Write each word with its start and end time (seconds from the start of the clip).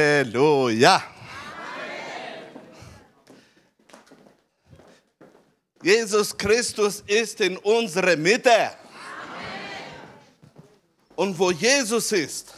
Halleluja. 0.00 1.02
Jesus 5.82 6.36
Christus 6.36 7.02
ist 7.06 7.40
in 7.40 7.56
unserer 7.58 8.16
Mitte. 8.16 8.70
Und 11.16 11.38
wo 11.38 11.50
Jesus 11.50 12.12
ist, 12.12 12.54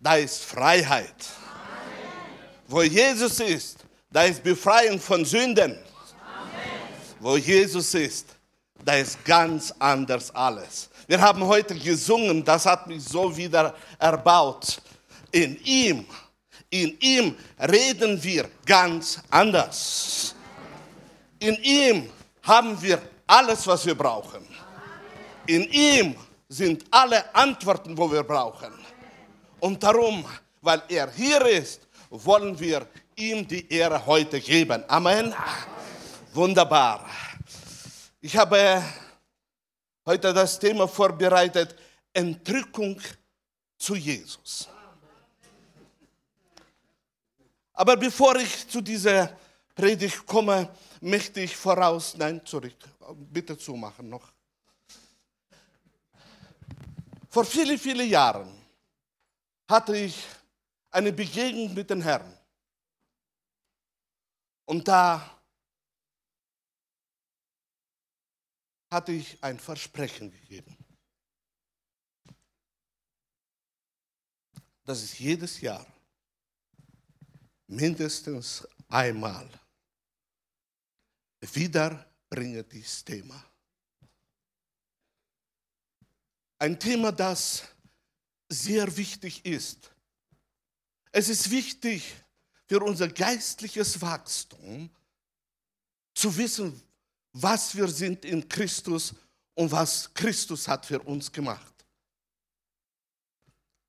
da 0.00 0.16
ist 0.16 0.42
Freiheit. 0.44 1.14
Wo 2.66 2.82
Jesus 2.82 3.40
ist, 3.40 3.78
da 4.10 4.24
ist 4.24 4.42
Befreiung 4.42 5.00
von 5.00 5.24
Sünden. 5.24 5.78
Wo 7.20 7.36
Jesus 7.36 7.94
ist, 7.94 8.26
da 8.84 8.94
ist 8.94 9.24
ganz 9.24 9.72
anders 9.78 10.32
alles. 10.32 10.88
Wir 11.06 11.20
haben 11.20 11.44
heute 11.44 11.74
gesungen, 11.74 12.44
das 12.44 12.66
hat 12.66 12.86
mich 12.86 13.04
so 13.04 13.36
wieder 13.36 13.74
erbaut. 13.98 14.80
In 15.32 15.60
ihm, 15.64 16.06
in 16.70 16.98
ihm 17.00 17.36
reden 17.58 18.22
wir 18.22 18.50
ganz 18.66 19.20
anders. 19.30 20.34
In 21.38 21.54
ihm 21.62 22.10
haben 22.42 22.80
wir 22.80 23.00
alles, 23.26 23.66
was 23.66 23.86
wir 23.86 23.94
brauchen. 23.94 24.46
In 25.46 25.64
ihm 25.70 26.16
sind 26.48 26.84
alle 26.90 27.34
Antworten, 27.34 27.96
wo 27.96 28.10
wir 28.10 28.22
brauchen. 28.22 28.72
Und 29.60 29.82
darum, 29.82 30.24
weil 30.60 30.82
er 30.88 31.10
hier 31.10 31.44
ist, 31.46 31.86
wollen 32.10 32.58
wir 32.58 32.86
ihm 33.16 33.46
die 33.46 33.70
Ehre 33.72 34.04
heute 34.04 34.40
geben. 34.40 34.82
Amen. 34.88 35.34
Wunderbar. 36.32 37.08
Ich 38.20 38.36
habe 38.36 38.82
heute 40.06 40.32
das 40.32 40.58
Thema 40.58 40.86
vorbereitet, 40.88 41.74
Entrückung 42.12 43.00
zu 43.78 43.94
Jesus. 43.94 44.68
Aber 47.78 47.96
bevor 47.96 48.34
ich 48.34 48.68
zu 48.68 48.80
dieser 48.80 49.38
Predigt 49.72 50.26
komme, 50.26 50.68
möchte 51.00 51.40
ich 51.40 51.56
voraus, 51.56 52.16
nein, 52.16 52.44
zurück, 52.44 52.74
bitte 53.16 53.56
zumachen 53.56 54.08
noch. 54.08 54.32
Vor 57.30 57.44
vielen, 57.44 57.78
vielen 57.78 58.08
Jahren 58.08 58.52
hatte 59.70 59.96
ich 59.96 60.26
eine 60.90 61.12
Begegnung 61.12 61.72
mit 61.72 61.88
dem 61.88 62.02
Herrn. 62.02 62.36
Und 64.64 64.88
da 64.88 65.38
hatte 68.90 69.12
ich 69.12 69.40
ein 69.40 69.60
Versprechen 69.60 70.32
gegeben. 70.32 70.76
Dass 74.82 75.04
ich 75.04 75.20
jedes 75.20 75.60
Jahr 75.60 75.86
mindestens 77.68 78.66
einmal 78.88 79.48
wieder 81.52 82.04
bringe 82.28 82.64
dieses 82.64 83.04
Thema. 83.04 83.44
Ein 86.58 86.78
Thema, 86.78 87.12
das 87.12 87.62
sehr 88.48 88.96
wichtig 88.96 89.44
ist. 89.44 89.92
Es 91.12 91.28
ist 91.28 91.50
wichtig 91.50 92.14
für 92.66 92.82
unser 92.82 93.08
geistliches 93.08 94.00
Wachstum 94.00 94.90
zu 96.14 96.36
wissen, 96.36 96.82
was 97.32 97.76
wir 97.76 97.88
sind 97.88 98.24
in 98.24 98.48
Christus 98.48 99.14
und 99.54 99.70
was 99.70 100.12
Christus 100.12 100.66
hat 100.66 100.84
für 100.84 101.00
uns 101.00 101.30
gemacht. 101.30 101.74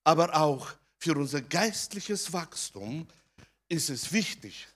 Aber 0.03 0.35
auch 0.35 0.71
für 0.97 1.17
unser 1.17 1.41
geistliches 1.41 2.31
Wachstum 2.31 3.07
ist 3.69 3.89
es 3.89 4.11
wichtig, 4.11 4.67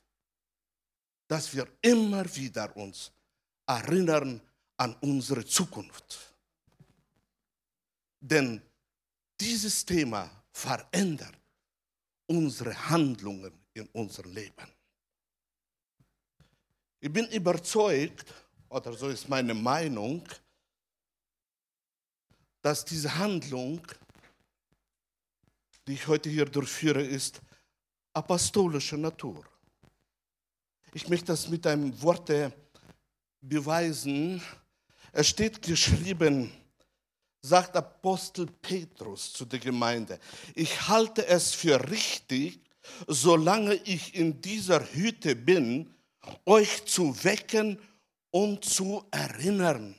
dass 1.27 1.53
wir 1.53 1.67
immer 1.81 2.23
wieder 2.35 2.75
uns 2.77 3.11
erinnern 3.65 4.39
an 4.77 4.95
unsere 5.01 5.45
Zukunft. 5.45 6.33
Denn 8.19 8.61
dieses 9.39 9.85
Thema 9.85 10.29
verändert 10.51 11.35
unsere 12.27 12.89
Handlungen 12.89 13.51
in 13.73 13.87
unserem 13.87 14.31
Leben. 14.31 14.71
Ich 16.99 17.11
bin 17.11 17.27
überzeugt, 17.27 18.33
oder 18.69 18.93
so 18.93 19.09
ist 19.09 19.27
meine 19.27 19.53
Meinung, 19.53 20.27
dass 22.61 22.85
diese 22.85 23.13
Handlung, 23.17 23.85
die 25.85 25.93
ich 25.93 26.07
heute 26.07 26.29
hier 26.29 26.45
durchführe, 26.45 27.03
ist 27.03 27.41
apostolischer 28.13 28.97
Natur. 28.97 29.43
Ich 30.93 31.09
möchte 31.09 31.27
das 31.27 31.47
mit 31.49 31.65
einem 31.65 31.99
Wort 32.01 32.31
beweisen. 33.41 34.41
Es 35.11 35.29
steht 35.29 35.61
geschrieben, 35.61 36.51
sagt 37.41 37.75
Apostel 37.75 38.47
Petrus 38.61 39.33
zu 39.33 39.45
der 39.45 39.59
Gemeinde, 39.59 40.19
ich 40.55 40.87
halte 40.87 41.25
es 41.27 41.53
für 41.53 41.89
richtig, 41.89 42.59
solange 43.07 43.75
ich 43.75 44.15
in 44.15 44.39
dieser 44.41 44.79
Hütte 44.93 45.35
bin, 45.35 45.93
euch 46.45 46.85
zu 46.85 47.23
wecken 47.23 47.79
und 48.31 48.63
zu 48.63 49.03
erinnern. 49.11 49.95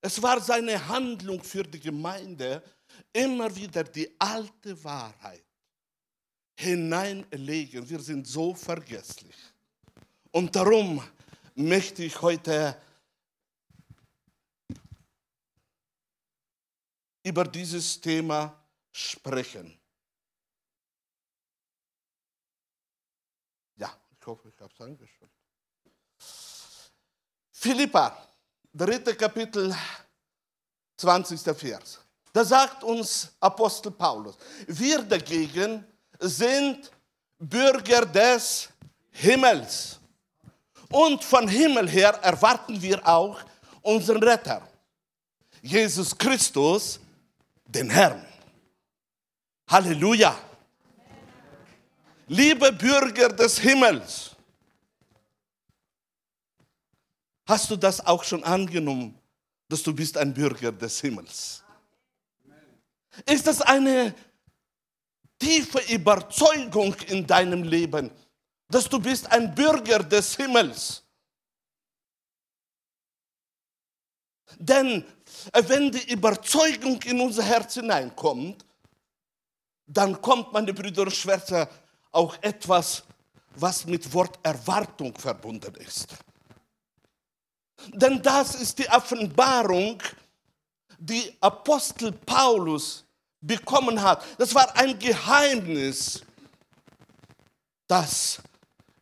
Es 0.00 0.22
war 0.22 0.40
seine 0.40 0.88
Handlung 0.88 1.42
für 1.42 1.62
die 1.62 1.80
Gemeinde, 1.80 2.62
immer 3.12 3.54
wieder 3.54 3.84
die 3.84 4.08
alte 4.18 4.82
Wahrheit 4.82 5.44
hineinlegen. 6.60 7.88
Wir 7.88 8.00
sind 8.00 8.26
so 8.26 8.54
vergesslich. 8.54 9.36
Und 10.30 10.54
darum 10.54 11.02
möchte 11.54 12.04
ich 12.04 12.20
heute 12.20 12.76
über 17.22 17.44
dieses 17.44 18.00
Thema 18.00 18.54
sprechen. 18.92 19.78
Ja, 23.76 23.96
ich 24.18 24.26
hoffe, 24.26 24.48
ich 24.54 24.60
habe 24.60 24.72
es 24.74 24.80
angeschaut. 24.80 25.30
Philippa, 27.52 28.28
dritte 28.72 29.14
Kapitel, 29.16 29.74
20. 30.98 31.40
Vers. 31.56 32.00
Da 32.32 32.44
sagt 32.44 32.84
uns 32.84 33.32
Apostel 33.40 33.92
Paulus, 33.92 34.36
wir 34.66 35.02
dagegen 35.02 35.86
sind 36.20 36.90
Bürger 37.38 38.04
des 38.04 38.68
Himmels. 39.10 39.98
Und 40.90 41.24
von 41.24 41.48
Himmel 41.48 41.88
her 41.88 42.18
erwarten 42.22 42.80
wir 42.80 43.06
auch 43.06 43.40
unseren 43.82 44.22
Retter, 44.22 44.66
Jesus 45.62 46.16
Christus, 46.16 47.00
den 47.66 47.88
Herrn. 47.88 48.26
Halleluja. 49.68 50.36
Liebe 52.26 52.72
Bürger 52.72 53.28
des 53.28 53.58
Himmels, 53.58 54.30
hast 57.46 57.70
du 57.70 57.76
das 57.76 58.04
auch 58.04 58.22
schon 58.22 58.44
angenommen, 58.44 59.18
dass 59.68 59.82
du 59.82 59.94
bist 59.94 60.16
ein 60.16 60.32
Bürger 60.34 60.72
des 60.72 61.00
Himmels? 61.00 61.62
Ist 63.26 63.46
das 63.46 63.60
eine 63.60 64.14
tiefe 65.40 65.80
Überzeugung 65.92 66.94
in 67.08 67.26
deinem 67.26 67.64
Leben, 67.64 68.12
dass 68.68 68.88
du 68.88 69.00
bist 69.00 69.30
ein 69.32 69.52
Bürger 69.52 69.98
des 69.98 70.36
Himmels. 70.36 71.02
Denn 74.58 75.04
äh, 75.52 75.62
wenn 75.66 75.90
die 75.90 76.12
Überzeugung 76.12 77.00
in 77.02 77.20
unser 77.20 77.42
Herz 77.42 77.74
hineinkommt, 77.74 78.64
dann 79.86 80.20
kommt, 80.20 80.52
meine 80.52 80.72
Brüder 80.72 81.02
und 81.02 81.14
Schwestern, 81.14 81.66
auch 82.12 82.36
etwas, 82.42 83.02
was 83.56 83.84
mit 83.86 84.12
Wort 84.12 84.38
Erwartung 84.42 85.16
verbunden 85.16 85.74
ist. 85.76 86.08
Denn 87.88 88.22
das 88.22 88.54
ist 88.56 88.78
die 88.78 88.88
Offenbarung, 88.88 90.00
die 90.98 91.34
Apostel 91.40 92.12
Paulus 92.12 93.04
bekommen 93.40 94.00
hat. 94.00 94.24
Das 94.38 94.54
war 94.54 94.76
ein 94.76 94.98
Geheimnis, 94.98 96.22
das 97.86 98.40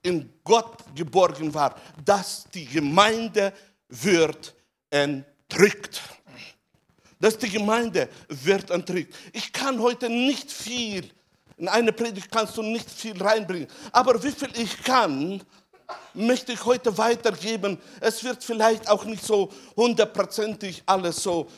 in 0.02 0.32
Gott 0.44 0.84
geborgen 0.94 1.52
war, 1.52 1.74
dass 2.04 2.44
die 2.54 2.64
Gemeinde 2.64 3.52
wird 3.88 4.54
entrückt. 4.90 6.00
Dass 7.20 7.36
die 7.36 7.50
Gemeinde 7.50 8.08
wird 8.28 8.70
entrückt. 8.70 9.14
Ich 9.32 9.52
kann 9.52 9.80
heute 9.80 10.08
nicht 10.08 10.50
viel, 10.50 11.10
in 11.56 11.68
eine 11.68 11.92
Predigt 11.92 12.30
kannst 12.30 12.56
du 12.56 12.62
nicht 12.62 12.88
viel 12.88 13.20
reinbringen, 13.20 13.68
aber 13.90 14.22
wie 14.22 14.30
viel 14.30 14.50
ich 14.56 14.82
kann, 14.84 15.42
möchte 16.14 16.52
ich 16.52 16.64
heute 16.64 16.96
weitergeben. 16.96 17.78
Es 18.00 18.22
wird 18.22 18.44
vielleicht 18.44 18.88
auch 18.88 19.04
nicht 19.04 19.24
so 19.24 19.50
hundertprozentig 19.76 20.82
alles 20.86 21.22
so 21.22 21.48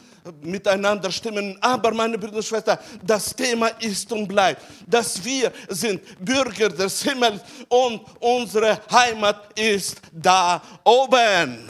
miteinander 0.42 1.10
stimmen. 1.10 1.56
Aber 1.60 1.92
meine 1.92 2.18
Brüder 2.18 2.36
und 2.36 2.44
Schwestern, 2.44 2.78
das 3.02 3.34
Thema 3.34 3.68
ist 3.80 4.10
und 4.12 4.26
bleibt, 4.28 4.62
dass 4.86 5.22
wir 5.24 5.52
sind 5.68 6.02
Bürger 6.24 6.68
des 6.68 7.02
Himmels 7.02 7.42
und 7.68 8.02
unsere 8.20 8.80
Heimat 8.90 9.58
ist 9.58 10.00
da 10.12 10.62
oben. 10.84 11.68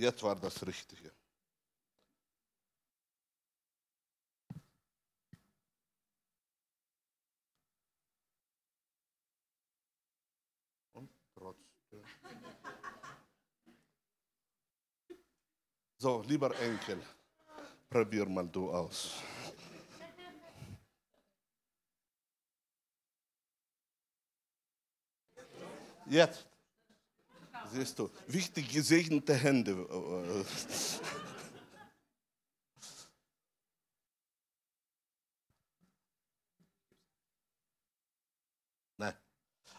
Jetzt 0.00 0.22
war 0.22 0.34
das 0.34 0.66
Richtige. 0.66 1.12
Und 10.92 11.10
trotzdem. 11.34 12.02
So, 16.02 16.22
lieber 16.26 16.58
Enkel, 16.58 16.98
probier 17.90 18.24
mal 18.24 18.48
du 18.48 18.72
aus. 18.72 19.16
Jetzt. 26.06 26.46
Siehst 27.70 27.98
du, 27.98 28.10
wichtig 28.28 28.70
gesegnete 28.72 29.34
Hände. 29.34 29.72
Nein. 38.96 39.14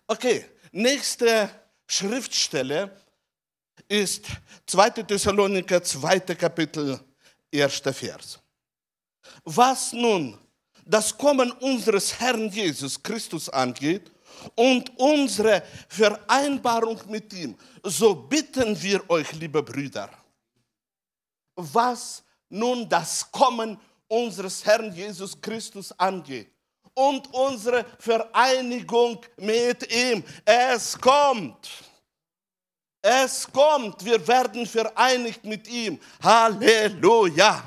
Okay, 0.05 0.45
nächste 0.71 1.49
Schriftstelle 1.87 2.95
ist 3.91 4.25
2. 4.67 5.03
Thessaloniker, 5.03 5.83
2. 5.83 6.19
Kapitel, 6.35 6.97
1. 7.53 7.81
Vers. 7.91 8.39
Was 9.43 9.91
nun 9.91 10.37
das 10.85 11.15
Kommen 11.17 11.51
unseres 11.51 12.17
Herrn 12.17 12.49
Jesus 12.49 13.01
Christus 13.01 13.49
angeht 13.49 14.09
und 14.55 14.97
unsere 14.97 15.61
Vereinbarung 15.89 16.99
mit 17.09 17.33
ihm, 17.33 17.55
so 17.83 18.15
bitten 18.15 18.81
wir 18.81 19.07
euch, 19.09 19.33
liebe 19.33 19.61
Brüder, 19.61 20.09
was 21.55 22.23
nun 22.47 22.87
das 22.87 23.29
Kommen 23.29 23.77
unseres 24.07 24.63
Herrn 24.65 24.93
Jesus 24.93 25.39
Christus 25.39 25.91
angeht 25.99 26.49
und 26.93 27.31
unsere 27.33 27.85
Vereinigung 27.99 29.19
mit 29.37 29.93
ihm. 29.93 30.23
Es 30.45 30.97
kommt. 30.97 31.90
Es 33.01 33.51
kommt. 33.51 34.03
Wir 34.05 34.25
werden 34.27 34.65
vereinigt 34.65 35.43
mit 35.43 35.67
ihm. 35.67 35.99
Halleluja. 36.21 37.63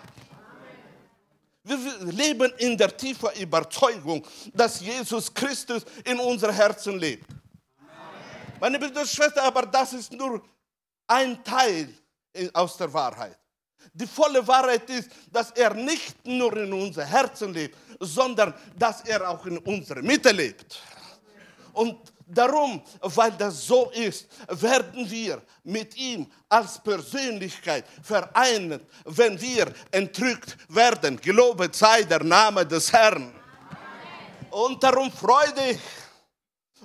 Wir 1.64 1.78
leben 2.12 2.52
in 2.58 2.76
der 2.76 2.94
tiefen 2.94 3.31
Überzeugung, 3.40 4.25
dass 4.52 4.81
Jesus 4.81 5.32
Christus 5.32 5.84
in 6.04 6.19
unserem 6.20 6.54
Herzen 6.54 6.98
lebt. 6.98 7.26
Meine 8.60 8.78
Brüder 8.78 9.00
und 9.00 9.08
Schwestern, 9.08 9.46
aber 9.46 9.62
das 9.62 9.94
ist 9.94 10.12
nur 10.12 10.42
ein 11.06 11.42
Teil 11.42 11.92
aus 12.52 12.76
der 12.76 12.92
Wahrheit. 12.92 13.38
Die 13.92 14.06
volle 14.06 14.46
Wahrheit 14.46 14.88
ist, 14.90 15.10
dass 15.31 15.50
er 15.52 15.75
nicht 15.75 16.25
nur 16.26 16.56
in 16.56 16.72
unserem 16.72 17.08
Herzen 17.08 17.52
lebt, 17.52 17.76
sondern 18.00 18.54
dass 18.76 19.00
er 19.02 19.28
auch 19.28 19.44
in 19.46 19.58
unserer 19.58 20.02
Mitte 20.02 20.32
lebt. 20.32 20.81
Und 21.72 22.13
Darum, 22.26 22.82
weil 23.00 23.32
das 23.32 23.66
so 23.66 23.90
ist, 23.90 24.26
werden 24.48 25.10
wir 25.10 25.42
mit 25.62 25.94
ihm 25.96 26.26
als 26.48 26.82
Persönlichkeit 26.82 27.84
vereint, 28.02 28.80
wenn 29.04 29.38
wir 29.40 29.72
entrückt 29.90 30.56
werden. 30.68 31.20
Gelobet 31.20 31.74
sei 31.74 32.02
der 32.04 32.24
Name 32.24 32.64
des 32.64 32.90
Herrn. 32.92 33.24
Amen. 33.24 34.50
Und 34.50 34.82
darum 34.82 35.12
freu 35.12 35.46
dich. 35.52 35.80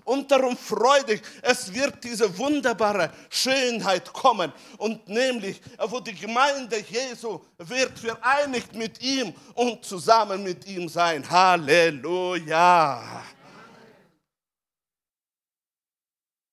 Und 0.03 0.31
darum 0.31 0.57
freu 0.57 1.03
dich, 1.03 1.21
es 1.41 1.71
wird 1.73 2.03
diese 2.03 2.35
wunderbare 2.37 3.11
Schönheit 3.29 4.11
kommen. 4.11 4.51
Und 4.77 5.07
nämlich, 5.07 5.61
wo 5.77 5.99
die 5.99 6.15
Gemeinde 6.15 6.79
Jesu 6.79 7.39
wird 7.57 7.97
vereinigt 7.97 8.73
mit 8.73 9.01
ihm 9.01 9.33
und 9.53 9.85
zusammen 9.85 10.43
mit 10.43 10.65
ihm 10.65 10.89
sein. 10.89 11.29
Halleluja. 11.29 13.23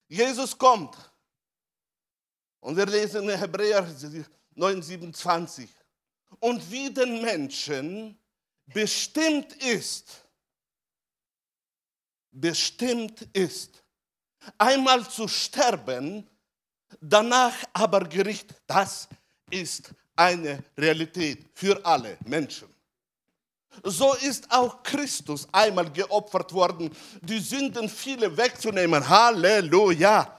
Jesus 0.09 0.57
kommt. 0.57 0.97
Und 2.61 2.77
wir 2.77 2.87
lesen 2.87 3.29
in 3.29 3.39
Hebräer 3.39 3.87
9, 4.55 4.83
27. 4.83 5.69
Und 6.41 6.71
wie 6.71 6.93
den 6.93 7.23
Menschen 7.23 8.19
bestimmt 8.67 9.53
ist, 9.63 10.25
bestimmt 12.31 13.23
ist, 13.33 13.83
einmal 14.59 15.09
zu 15.09 15.29
sterben, 15.29 16.29
danach 17.01 17.57
aber 17.73 18.01
Gericht, 18.01 18.55
das 18.67 19.09
ist 19.51 19.93
eine 20.15 20.63
Realität 20.77 21.47
für 21.55 21.85
alle 21.85 22.19
Menschen. 22.25 22.76
So 23.83 24.15
ist 24.15 24.51
auch 24.51 24.83
Christus 24.83 25.47
einmal 25.53 25.91
geopfert 25.91 26.53
worden, 26.53 26.91
die 27.21 27.39
Sünden 27.39 27.89
viele 27.89 28.37
wegzunehmen. 28.37 29.07
Halleluja. 29.09 30.37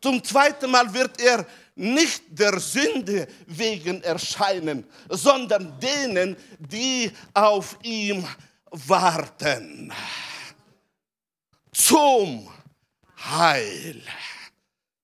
Zum 0.00 0.22
zweiten 0.22 0.70
Mal 0.70 0.92
wird 0.92 1.20
er 1.20 1.46
nicht 1.76 2.24
der 2.28 2.60
Sünde 2.60 3.26
wegen 3.46 4.02
erscheinen, 4.02 4.86
sondern 5.08 5.78
denen, 5.80 6.36
die 6.58 7.10
auf 7.32 7.78
ihm 7.82 8.26
warten. 8.70 9.92
Zum 11.72 12.48
Heil. 13.24 14.02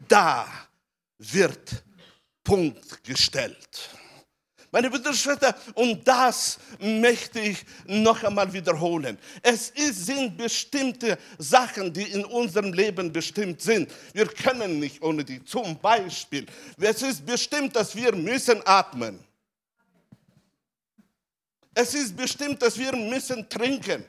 Da 0.07 0.47
wird 1.19 1.83
Punkt 2.45 3.03
gestellt. 3.05 3.91
Meine 4.73 4.89
Brüder 4.89 5.11
und 5.11 5.17
Schwestern, 5.17 5.55
und 5.75 6.07
das 6.07 6.59
möchte 6.79 7.41
ich 7.41 7.65
noch 7.87 8.23
einmal 8.23 8.53
wiederholen. 8.53 9.19
Es 9.43 9.73
sind 9.75 10.37
bestimmte 10.37 11.19
Sachen, 11.39 11.93
die 11.93 12.05
in 12.05 12.25
unserem 12.25 12.73
Leben 12.73 13.13
bestimmt 13.13 13.61
sind. 13.61 13.91
Wir 14.13 14.27
können 14.27 14.79
nicht 14.79 15.03
ohne 15.03 15.25
die. 15.25 15.45
Zum 15.45 15.77
Beispiel, 15.81 16.47
es 16.79 17.03
ist 17.03 17.27
bestimmt, 17.27 17.75
dass 17.75 17.97
wir 17.97 18.15
müssen 18.15 18.61
atmen. 18.65 19.19
Es 21.75 21.95
ist 21.95 22.17
bestimmt, 22.17 22.63
dass 22.63 22.79
wir 22.79 22.95
müssen 22.95 23.49
trinken. 23.49 24.05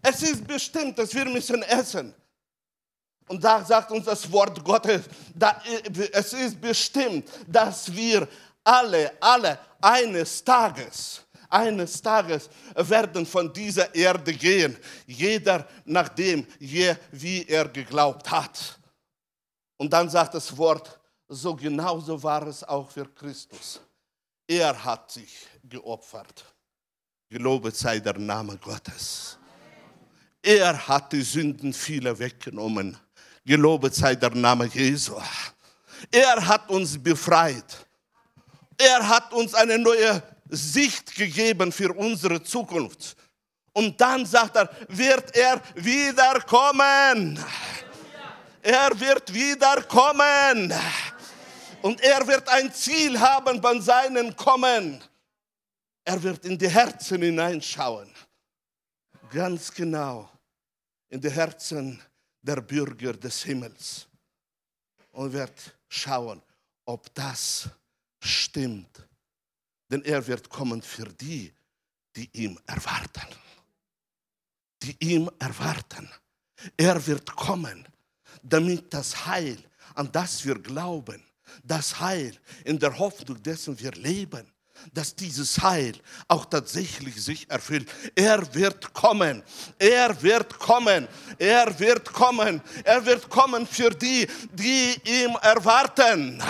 Es 0.00 0.22
ist 0.22 0.46
bestimmt, 0.46 0.96
dass 0.98 1.12
wir 1.12 1.24
müssen 1.24 1.62
essen. 1.62 2.14
Und 3.26 3.42
da 3.42 3.64
sagt 3.64 3.90
uns 3.90 4.04
das 4.04 4.30
Wort 4.30 4.62
Gottes, 4.62 5.02
da, 5.34 5.60
es 6.12 6.32
ist 6.34 6.60
bestimmt, 6.60 7.28
dass 7.48 7.92
wir 7.92 8.28
alle, 8.64 9.12
alle 9.20 9.58
eines 9.80 10.42
Tages, 10.42 11.22
eines 11.48 12.00
Tages 12.00 12.48
werden 12.74 13.24
von 13.26 13.52
dieser 13.52 13.94
Erde 13.94 14.32
gehen, 14.32 14.76
jeder 15.06 15.68
nachdem, 15.84 16.46
je, 16.58 16.96
wie 17.12 17.44
er 17.46 17.68
geglaubt 17.68 18.30
hat. 18.30 18.78
Und 19.76 19.92
dann 19.92 20.08
sagt 20.08 20.34
das 20.34 20.56
Wort, 20.56 20.98
so 21.28 21.54
genauso 21.54 22.22
war 22.22 22.46
es 22.46 22.64
auch 22.64 22.90
für 22.90 23.06
Christus. 23.14 23.80
Er 24.46 24.84
hat 24.84 25.10
sich 25.10 25.46
geopfert. 25.62 26.44
Gelobet 27.30 27.76
sei 27.76 27.98
der 27.98 28.18
Name 28.18 28.56
Gottes. 28.58 29.38
Er 30.42 30.86
hat 30.86 31.12
die 31.12 31.22
Sünden 31.22 31.72
vieler 31.72 32.18
weggenommen. 32.18 32.96
Gelobet 33.44 33.94
sei 33.94 34.14
der 34.14 34.30
Name 34.30 34.66
Jesu. 34.66 35.14
Er 36.10 36.46
hat 36.46 36.68
uns 36.68 37.02
befreit. 37.02 37.86
Er 38.76 39.08
hat 39.08 39.32
uns 39.32 39.54
eine 39.54 39.78
neue 39.78 40.22
Sicht 40.48 41.14
gegeben 41.14 41.72
für 41.72 41.92
unsere 41.92 42.42
Zukunft. 42.42 43.16
Und 43.72 44.00
dann 44.00 44.24
sagt 44.24 44.56
er, 44.56 44.70
wird 44.88 45.36
er 45.36 45.60
wiederkommen. 45.74 47.38
Er 48.62 48.98
wird 48.98 49.32
wiederkommen. 49.32 50.72
Und 51.82 52.00
er 52.00 52.26
wird 52.26 52.48
ein 52.48 52.72
Ziel 52.72 53.18
haben 53.18 53.60
bei 53.60 53.78
seinem 53.80 54.34
Kommen. 54.34 55.02
Er 56.04 56.22
wird 56.22 56.44
in 56.44 56.56
die 56.56 56.68
Herzen 56.68 57.20
hineinschauen. 57.20 58.10
Ganz 59.30 59.72
genau 59.72 60.30
in 61.08 61.20
die 61.20 61.30
Herzen 61.30 62.00
der 62.40 62.60
Bürger 62.60 63.12
des 63.12 63.42
Himmels. 63.42 64.06
Und 65.12 65.32
wird 65.32 65.76
schauen, 65.88 66.42
ob 66.84 67.12
das 67.14 67.68
stimmt. 68.24 69.06
Denn 69.90 70.02
er 70.02 70.26
wird 70.26 70.48
kommen 70.48 70.82
für 70.82 71.06
die, 71.06 71.52
die 72.16 72.28
ihm 72.32 72.58
erwarten. 72.66 73.28
Die 74.82 74.96
ihm 75.00 75.30
erwarten. 75.38 76.08
Er 76.76 77.04
wird 77.06 77.34
kommen, 77.34 77.86
damit 78.42 78.92
das 78.92 79.26
Heil, 79.26 79.58
an 79.94 80.10
das 80.12 80.44
wir 80.44 80.58
glauben, 80.58 81.22
das 81.62 82.00
Heil 82.00 82.38
in 82.64 82.78
der 82.78 82.98
Hoffnung 82.98 83.42
dessen 83.42 83.78
wir 83.78 83.92
leben, 83.92 84.50
dass 84.92 85.14
dieses 85.14 85.62
Heil 85.62 85.94
auch 86.28 86.44
tatsächlich 86.46 87.22
sich 87.22 87.48
erfüllt. 87.50 87.88
Er 88.14 88.54
wird 88.54 88.92
kommen, 88.92 89.42
er 89.78 90.20
wird 90.20 90.58
kommen, 90.58 91.08
er 91.38 91.78
wird 91.78 92.12
kommen, 92.12 92.60
er 92.82 93.06
wird 93.06 93.28
kommen 93.28 93.66
für 93.66 93.90
die, 93.90 94.26
die 94.52 95.00
ihm 95.04 95.36
erwarten. 95.42 96.42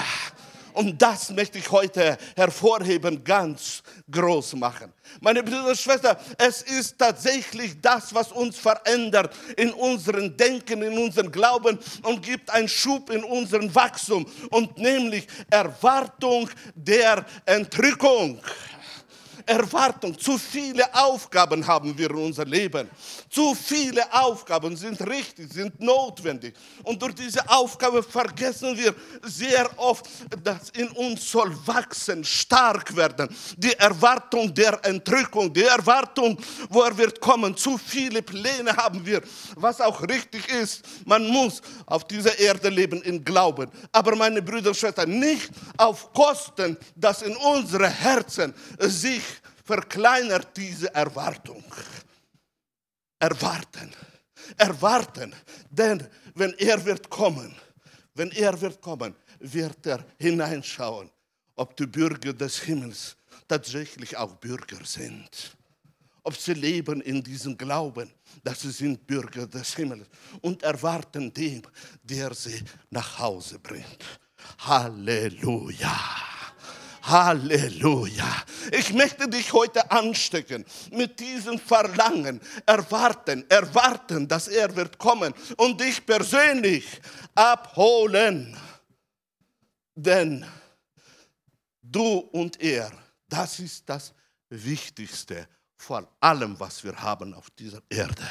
Und 0.74 1.00
das 1.00 1.30
möchte 1.30 1.58
ich 1.58 1.70
heute 1.70 2.18
hervorheben, 2.36 3.22
ganz 3.22 3.82
groß 4.10 4.54
machen. 4.54 4.92
Meine 5.20 5.42
Brüder 5.42 5.68
und 5.68 5.78
Schwestern, 5.78 6.16
es 6.36 6.62
ist 6.62 6.98
tatsächlich 6.98 7.80
das, 7.80 8.12
was 8.12 8.32
uns 8.32 8.58
verändert 8.58 9.32
in 9.56 9.72
unserem 9.72 10.36
Denken, 10.36 10.82
in 10.82 10.98
unserem 10.98 11.30
Glauben 11.30 11.78
und 12.02 12.22
gibt 12.22 12.50
einen 12.50 12.68
Schub 12.68 13.10
in 13.10 13.22
unserem 13.22 13.72
Wachstum 13.72 14.26
und 14.50 14.76
nämlich 14.76 15.28
Erwartung 15.48 16.50
der 16.74 17.24
Entrückung. 17.46 18.40
Erwartung. 19.46 20.18
Zu 20.18 20.38
viele 20.38 20.92
Aufgaben 20.94 21.66
haben 21.66 21.96
wir 21.96 22.10
in 22.10 22.16
unserem 22.16 22.50
Leben. 22.50 22.90
Zu 23.28 23.54
viele 23.54 24.02
Aufgaben 24.12 24.76
sind 24.76 25.00
richtig, 25.06 25.52
sind 25.52 25.80
notwendig. 25.80 26.54
Und 26.82 27.00
durch 27.00 27.14
diese 27.14 27.48
Aufgabe 27.48 28.02
vergessen 28.02 28.76
wir 28.76 28.94
sehr 29.22 29.68
oft, 29.78 30.06
dass 30.42 30.70
in 30.70 30.88
uns 30.88 31.30
soll 31.30 31.54
wachsen, 31.66 32.24
stark 32.24 32.94
werden. 32.96 33.28
Die 33.56 33.72
Erwartung 33.74 34.54
der 34.54 34.78
Entrückung, 34.84 35.52
die 35.52 35.64
Erwartung, 35.64 36.38
wo 36.68 36.82
er 36.82 36.96
wird 36.96 37.20
kommen. 37.20 37.56
Zu 37.56 37.78
viele 37.78 38.22
Pläne 38.22 38.76
haben 38.76 39.04
wir, 39.04 39.22
was 39.56 39.80
auch 39.80 40.02
richtig 40.02 40.48
ist. 40.48 40.82
Man 41.04 41.26
muss 41.26 41.60
auf 41.86 42.06
dieser 42.06 42.38
Erde 42.38 42.68
leben 42.68 43.02
in 43.02 43.24
Glauben. 43.24 43.70
Aber 43.92 44.16
meine 44.16 44.42
Brüder 44.42 44.70
und 44.70 44.76
Schwestern, 44.76 45.18
nicht 45.18 45.50
auf 45.76 46.12
Kosten, 46.12 46.76
dass 46.94 47.22
in 47.22 47.36
unsere 47.36 47.88
Herzen 47.88 48.54
sich 48.78 49.22
verkleinert 49.64 50.56
diese 50.56 50.94
Erwartung. 50.94 51.64
Erwarten, 53.18 53.90
erwarten, 54.58 55.34
denn 55.70 56.06
wenn 56.34 56.52
er 56.54 56.84
wird 56.84 57.08
kommen, 57.08 57.54
wenn 58.14 58.30
er 58.32 58.60
wird 58.60 58.80
kommen, 58.80 59.16
wird 59.38 59.86
er 59.86 60.04
hineinschauen, 60.18 61.10
ob 61.56 61.76
die 61.76 61.86
Bürger 61.86 62.32
des 62.32 62.60
Himmels 62.60 63.16
tatsächlich 63.48 64.16
auch 64.16 64.34
Bürger 64.36 64.84
sind. 64.84 65.56
Ob 66.22 66.36
sie 66.36 66.54
leben 66.54 67.00
in 67.02 67.22
diesem 67.22 67.56
Glauben, 67.56 68.10
dass 68.42 68.62
sie 68.62 68.70
sind 68.70 69.06
Bürger 69.06 69.46
des 69.46 69.74
Himmels 69.74 70.06
und 70.40 70.62
erwarten 70.62 71.32
dem, 71.32 71.62
der 72.02 72.34
sie 72.34 72.62
nach 72.90 73.18
Hause 73.18 73.58
bringt. 73.58 74.04
Halleluja. 74.58 76.33
Halleluja. 77.06 78.44
Ich 78.72 78.92
möchte 78.92 79.28
dich 79.28 79.52
heute 79.52 79.90
anstecken 79.90 80.64
mit 80.90 81.20
diesem 81.20 81.58
Verlangen, 81.58 82.40
erwarten, 82.64 83.48
erwarten, 83.50 84.26
dass 84.26 84.48
er 84.48 84.74
wird 84.74 84.98
kommen 84.98 85.34
und 85.58 85.80
dich 85.80 86.04
persönlich 86.04 87.00
abholen. 87.34 88.56
Denn 89.94 90.46
du 91.82 92.18
und 92.18 92.60
er, 92.60 92.90
das 93.28 93.58
ist 93.58 93.88
das 93.88 94.14
Wichtigste 94.48 95.46
von 95.76 96.06
allem, 96.20 96.58
was 96.58 96.82
wir 96.82 96.96
haben 96.96 97.34
auf 97.34 97.50
dieser 97.50 97.82
Erde. 97.90 98.26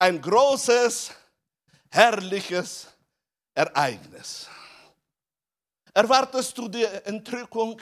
Ein 0.00 0.20
großes, 0.20 1.12
herrliches 1.90 2.88
Ereignis. 3.58 4.48
Erwartest 5.92 6.56
du 6.56 6.68
die 6.68 6.84
Entrückung? 6.84 7.80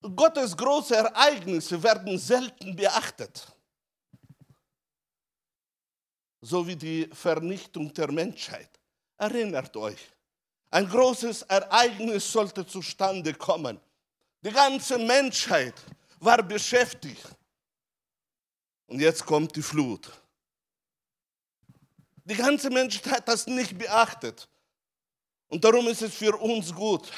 Gottes 0.00 0.56
große 0.56 0.94
Ereignisse 0.94 1.82
werden 1.82 2.16
selten 2.16 2.76
beachtet. 2.76 3.48
So 6.40 6.64
wie 6.64 6.76
die 6.76 7.10
Vernichtung 7.12 7.92
der 7.92 8.12
Menschheit. 8.12 8.70
Erinnert 9.18 9.76
euch, 9.76 9.98
ein 10.70 10.88
großes 10.88 11.42
Ereignis 11.42 12.30
sollte 12.30 12.64
zustande 12.64 13.34
kommen. 13.34 13.80
Die 14.40 14.52
ganze 14.52 14.98
Menschheit 14.98 15.74
war 16.20 16.44
beschäftigt. 16.44 17.28
Und 18.86 19.00
jetzt 19.00 19.26
kommt 19.26 19.56
die 19.56 19.62
Flut. 19.62 20.19
Die 22.30 22.36
ganze 22.36 22.70
Menschheit 22.70 23.10
hat 23.10 23.28
das 23.28 23.44
nicht 23.48 23.76
beachtet. 23.76 24.48
Und 25.48 25.64
darum 25.64 25.88
ist 25.88 26.02
es 26.02 26.14
für 26.14 26.36
uns 26.36 26.72
gut, 26.72 27.10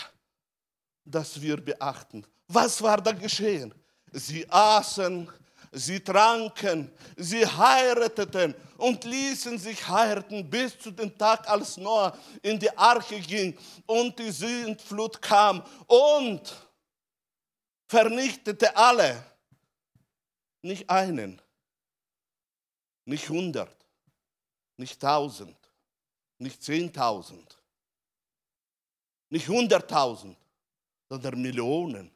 dass 1.04 1.38
wir 1.38 1.58
beachten. 1.58 2.26
Was 2.48 2.80
war 2.80 2.98
da 2.98 3.12
geschehen? 3.12 3.74
Sie 4.10 4.48
aßen, 4.48 5.30
sie 5.70 6.00
tranken, 6.00 6.90
sie 7.14 7.46
heirateten 7.46 8.54
und 8.78 9.04
ließen 9.04 9.58
sich 9.58 9.86
heiraten 9.86 10.48
bis 10.48 10.78
zu 10.78 10.90
dem 10.90 11.16
Tag, 11.18 11.46
als 11.46 11.76
Noah 11.76 12.16
in 12.40 12.58
die 12.58 12.74
Arche 12.74 13.20
ging 13.20 13.54
und 13.84 14.18
die 14.18 14.30
Sintflut 14.30 15.20
kam 15.20 15.62
und 15.88 16.56
vernichtete 17.86 18.74
alle. 18.74 19.22
Nicht 20.62 20.88
einen, 20.88 21.42
nicht 23.04 23.28
hundert, 23.28 23.81
nicht 24.82 25.00
tausend, 25.00 25.56
nicht 26.38 26.60
zehntausend, 26.60 27.56
nicht 29.30 29.48
hunderttausend, 29.48 30.36
sondern 31.08 31.40
Millionen. 31.40 32.10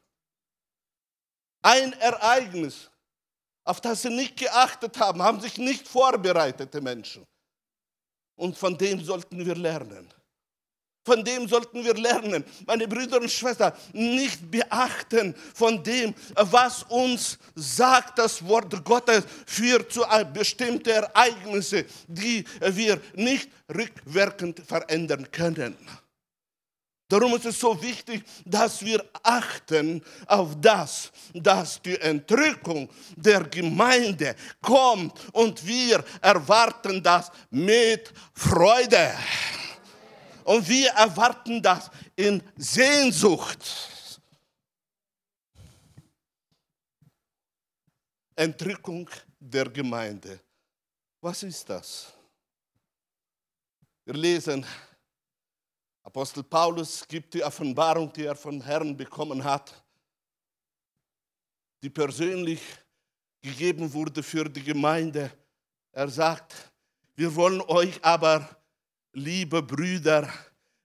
Ein 1.61 1.93
Ereignis, 1.93 2.89
auf 3.63 3.79
das 3.79 4.01
sie 4.01 4.09
nicht 4.09 4.37
geachtet 4.37 4.99
haben, 4.99 5.21
haben 5.21 5.39
sich 5.39 5.57
nicht 5.57 5.87
vorbereitete 5.87 6.81
Menschen. 6.81 7.25
Und 8.35 8.57
von 8.57 8.77
dem 8.77 9.03
sollten 9.03 9.45
wir 9.45 9.55
lernen. 9.55 10.13
Von 11.07 11.23
dem 11.23 11.47
sollten 11.47 11.85
wir 11.85 11.93
lernen, 11.93 12.43
meine 12.65 12.85
Brüder 12.85 13.21
und 13.21 13.31
Schwestern, 13.31 13.71
nicht 13.93 14.51
beachten 14.51 15.33
von 15.53 15.81
dem, 15.81 16.13
was 16.35 16.83
uns 16.83 17.39
sagt 17.55 18.19
das 18.19 18.45
Wort 18.45 18.83
Gottes 18.83 19.23
für 19.45 19.87
zu 19.87 20.03
bestimmte 20.33 20.91
Ereignisse, 20.91 21.85
die 22.09 22.43
wir 22.59 22.99
nicht 23.15 23.49
rückwirkend 23.73 24.59
verändern 24.67 25.31
können. 25.31 25.77
Darum 27.07 27.35
ist 27.35 27.45
es 27.45 27.57
so 27.57 27.81
wichtig, 27.81 28.25
dass 28.43 28.83
wir 28.83 29.01
achten 29.23 30.03
auf 30.25 30.59
das, 30.59 31.09
dass 31.33 31.81
die 31.81 31.97
Entrückung 32.01 32.89
der 33.15 33.45
Gemeinde 33.45 34.35
kommt 34.61 35.13
und 35.31 35.65
wir 35.65 36.03
erwarten 36.21 37.01
das 37.01 37.31
mit 37.49 38.11
Freude. 38.33 39.13
Und 40.47 40.65
wir 40.69 40.91
erwarten 40.91 41.61
das 41.61 41.91
in 42.15 42.41
Sehnsucht. 42.55 43.59
Entrückung 48.33 49.09
der 49.37 49.69
Gemeinde. 49.69 50.39
Was 51.19 51.43
ist 51.43 51.69
das? 51.69 52.13
Wir 54.05 54.13
lesen, 54.13 54.65
Apostel 56.01 56.43
Paulus 56.43 57.05
gibt 57.05 57.33
die 57.33 57.43
Offenbarung, 57.43 58.13
die 58.13 58.23
er 58.23 58.35
vom 58.37 58.61
Herrn 58.61 58.95
bekommen 58.95 59.43
hat, 59.43 59.83
die 61.83 61.89
persönlich 61.89 62.61
gegeben 63.41 63.91
wurde 63.91 64.23
für 64.23 64.45
die 64.45 64.63
Gemeinde. 64.63 65.29
Er 65.91 66.07
sagt, 66.07 66.71
wir 67.15 67.35
wollen 67.35 67.59
euch 67.63 68.01
aber 68.01 68.57
liebe 69.17 69.63
Brüder, 69.63 70.31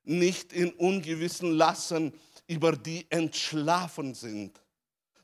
nicht 0.04 0.52
in 0.52 0.72
Ungewissen 0.72 1.52
lassen, 1.52 2.12
über 2.46 2.72
die 2.72 3.06
entschlafen 3.10 4.14
sind, 4.14 4.60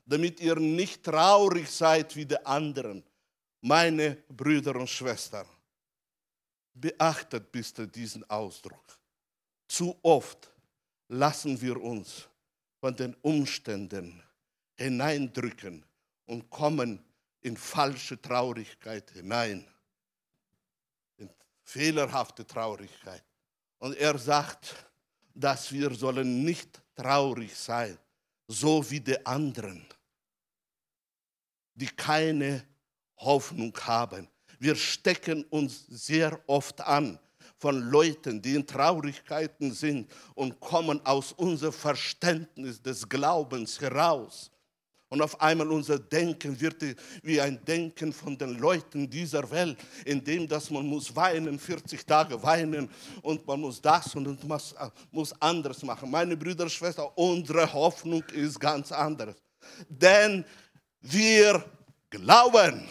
damit 0.05 0.39
ihr 0.39 0.55
nicht 0.55 1.03
traurig 1.03 1.69
seid 1.69 2.15
wie 2.15 2.25
die 2.25 2.43
anderen, 2.45 3.03
meine 3.61 4.15
Brüder 4.29 4.75
und 4.75 4.89
Schwestern. 4.89 5.47
Beachtet 6.73 7.51
bitte 7.51 7.87
diesen 7.87 8.27
Ausdruck. 8.29 8.97
Zu 9.67 9.97
oft 10.01 10.49
lassen 11.09 11.59
wir 11.59 11.81
uns 11.81 12.27
von 12.79 12.95
den 12.95 13.15
Umständen 13.21 14.23
hineindrücken 14.75 15.83
und 16.25 16.49
kommen 16.49 17.03
in 17.41 17.57
falsche 17.57 18.21
Traurigkeit 18.21 19.11
hinein 19.11 19.65
fehlerhafte 21.71 22.45
Traurigkeit. 22.45 23.23
Und 23.77 23.95
er 23.97 24.17
sagt, 24.17 24.75
dass 25.33 25.71
wir 25.71 25.93
sollen 25.93 26.43
nicht 26.43 26.81
traurig 26.95 27.55
sein, 27.55 27.97
so 28.47 28.89
wie 28.89 28.99
die 28.99 29.25
anderen. 29.25 29.85
die 31.79 31.87
keine 31.87 32.65
Hoffnung 33.17 33.73
haben. 33.85 34.27
Wir 34.59 34.75
stecken 34.75 35.45
uns 35.45 35.85
sehr 35.87 36.37
oft 36.47 36.81
an 36.81 37.17
von 37.57 37.79
Leuten, 37.89 38.41
die 38.41 38.55
in 38.55 38.67
Traurigkeiten 38.67 39.71
sind 39.71 40.11
und 40.35 40.59
kommen 40.59 41.05
aus 41.05 41.31
unserem 41.31 41.71
Verständnis 41.71 42.81
des 42.81 43.07
Glaubens 43.07 43.79
heraus. 43.79 44.51
Und 45.09 45.21
auf 45.23 45.41
einmal 45.41 45.71
unser 45.71 45.97
Denken 45.97 46.59
wird 46.61 46.83
wie 47.23 47.41
ein 47.41 47.63
Denken 47.65 48.13
von 48.13 48.37
den 48.37 48.59
Leuten 48.59 49.09
dieser 49.09 49.49
Welt, 49.49 49.75
in 50.05 50.23
dem 50.23 50.47
dass 50.47 50.69
man 50.69 50.85
muss 50.85 51.15
weinen, 51.15 51.57
40 51.57 52.05
Tage 52.05 52.41
weinen 52.43 52.87
und 53.23 53.45
man 53.47 53.59
muss 53.59 53.81
das 53.81 54.13
und 54.15 54.47
man 54.47 54.61
muss 55.11 55.41
anderes 55.41 55.81
machen. 55.81 56.11
Meine 56.11 56.37
Brüder 56.37 56.63
und 56.63 56.71
Schwestern, 56.71 57.07
unsere 57.15 57.71
Hoffnung 57.73 58.23
ist 58.33 58.59
ganz 58.59 58.91
anders. 58.91 59.35
Denn 59.87 60.45
wir 61.01 61.63
glauben. 62.11 62.87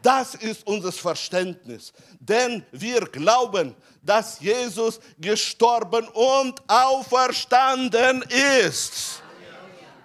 Das 0.00 0.34
ist 0.34 0.66
unser 0.66 0.92
Verständnis. 0.92 1.92
Denn 2.20 2.64
wir 2.70 3.00
glauben, 3.06 3.74
dass 4.02 4.38
Jesus 4.38 5.00
gestorben 5.18 6.06
und 6.08 6.62
auferstanden 6.68 8.22
ist. 8.60 9.23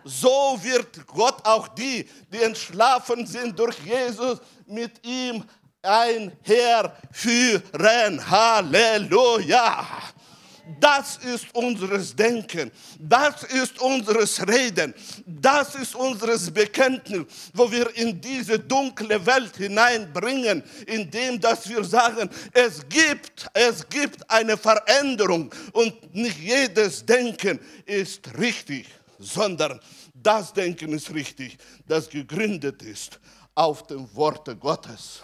So 0.10 0.58
wird 0.64 1.06
Gott 1.06 1.46
auch 1.46 1.68
die, 1.68 2.10
die 2.34 2.42
entschlafen 2.42 3.28
sind 3.28 3.60
durch 3.60 3.78
Jesus, 3.86 4.40
mit 4.66 5.06
ihm 5.06 5.44
einherführen. 5.84 7.62
Halleluja. 8.28 9.86
Das 10.80 11.18
ist 11.18 11.48
unseres 11.54 12.16
Denken, 12.16 12.72
das 13.00 13.44
ist 13.44 13.80
unseres 13.82 14.40
Reden, 14.48 14.94
das 15.26 15.74
ist 15.76 15.96
unseres 15.96 16.52
Bekenntnis, 16.52 17.26
wo 17.54 17.72
wir 17.72 17.96
in 17.96 18.22
diese 18.22 18.60
dunkle 18.60 19.26
Welt 19.26 19.58
hineinbringen, 19.58 20.64
indem 20.86 21.40
dass 21.40 21.68
wir 21.68 21.84
sagen, 21.84 22.30
es 22.54 22.88
gibt, 22.88 23.48
es 23.54 23.90
gibt 23.90 24.30
eine 24.30 24.58
Veränderung 24.58 25.52
und 25.72 26.14
nicht 26.14 26.38
jedes 26.38 27.04
Denken 27.04 27.60
ist 27.86 28.30
richtig, 28.38 28.86
sondern 29.20 29.80
das 30.14 30.54
Denken 30.54 30.94
ist 30.94 31.14
richtig, 31.14 31.58
das 31.86 32.10
gegründet 32.10 32.82
ist 32.82 33.20
auf 33.54 33.86
dem 33.86 34.14
Worte 34.16 34.56
Gottes. 34.56 35.22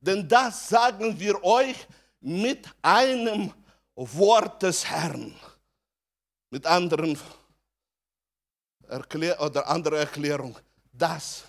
Denn 0.00 0.26
das 0.26 0.68
sagen 0.68 1.18
wir 1.18 1.42
euch 1.44 1.76
mit 2.20 2.66
einem 2.82 3.52
Wort 3.94 4.62
des 4.62 4.84
Herrn. 4.84 5.34
Mit 6.50 6.66
anderen 6.66 7.18
Erklär 8.88 9.40
oder 9.40 9.66
anderer 9.66 9.98
Erklärung, 9.98 10.58
das 10.92 11.44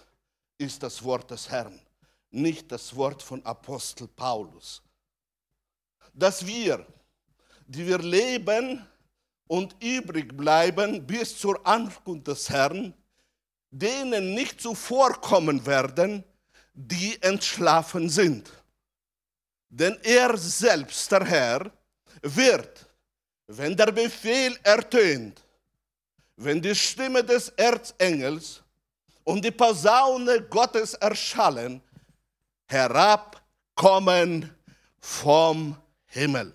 ist 0.57 0.81
das 0.81 1.03
Wort 1.03 1.29
des 1.31 1.49
Herrn, 1.49 1.79
nicht 2.31 2.71
das 2.71 2.95
Wort 2.95 3.21
von 3.21 3.45
Apostel 3.45 4.07
Paulus. 4.07 4.81
Dass 6.13 6.45
wir, 6.45 6.85
die 7.67 7.85
wir 7.85 7.99
leben 7.99 8.85
und 9.47 9.75
übrig 9.81 10.35
bleiben 10.35 11.05
bis 11.05 11.37
zur 11.37 11.65
Ankunft 11.65 12.27
des 12.27 12.49
Herrn, 12.49 12.93
denen 13.71 14.33
nicht 14.33 14.61
zuvorkommen 14.61 15.65
werden, 15.65 16.23
die 16.73 17.21
entschlafen 17.21 18.09
sind. 18.09 18.51
Denn 19.69 19.97
er 20.03 20.37
selbst, 20.37 21.11
der 21.11 21.25
Herr, 21.25 21.71
wird, 22.21 22.87
wenn 23.47 23.75
der 23.75 23.91
Befehl 23.91 24.57
ertönt, 24.63 25.41
wenn 26.37 26.61
die 26.61 26.75
Stimme 26.75 27.23
des 27.23 27.49
Erzengels 27.49 28.61
und 29.23 29.43
die 29.43 29.51
Posaune 29.51 30.41
Gottes 30.43 30.93
erschallen, 30.95 31.81
herabkommen 32.67 34.53
vom 34.99 35.77
Himmel. 36.07 36.53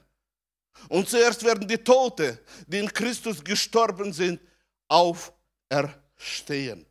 Und 0.90 1.08
zuerst 1.08 1.44
werden 1.44 1.68
die 1.68 1.78
Toten, 1.78 2.36
die 2.66 2.80
in 2.80 2.92
Christus 2.92 3.44
gestorben 3.44 4.12
sind, 4.12 4.40
auferstehen. 4.88 6.84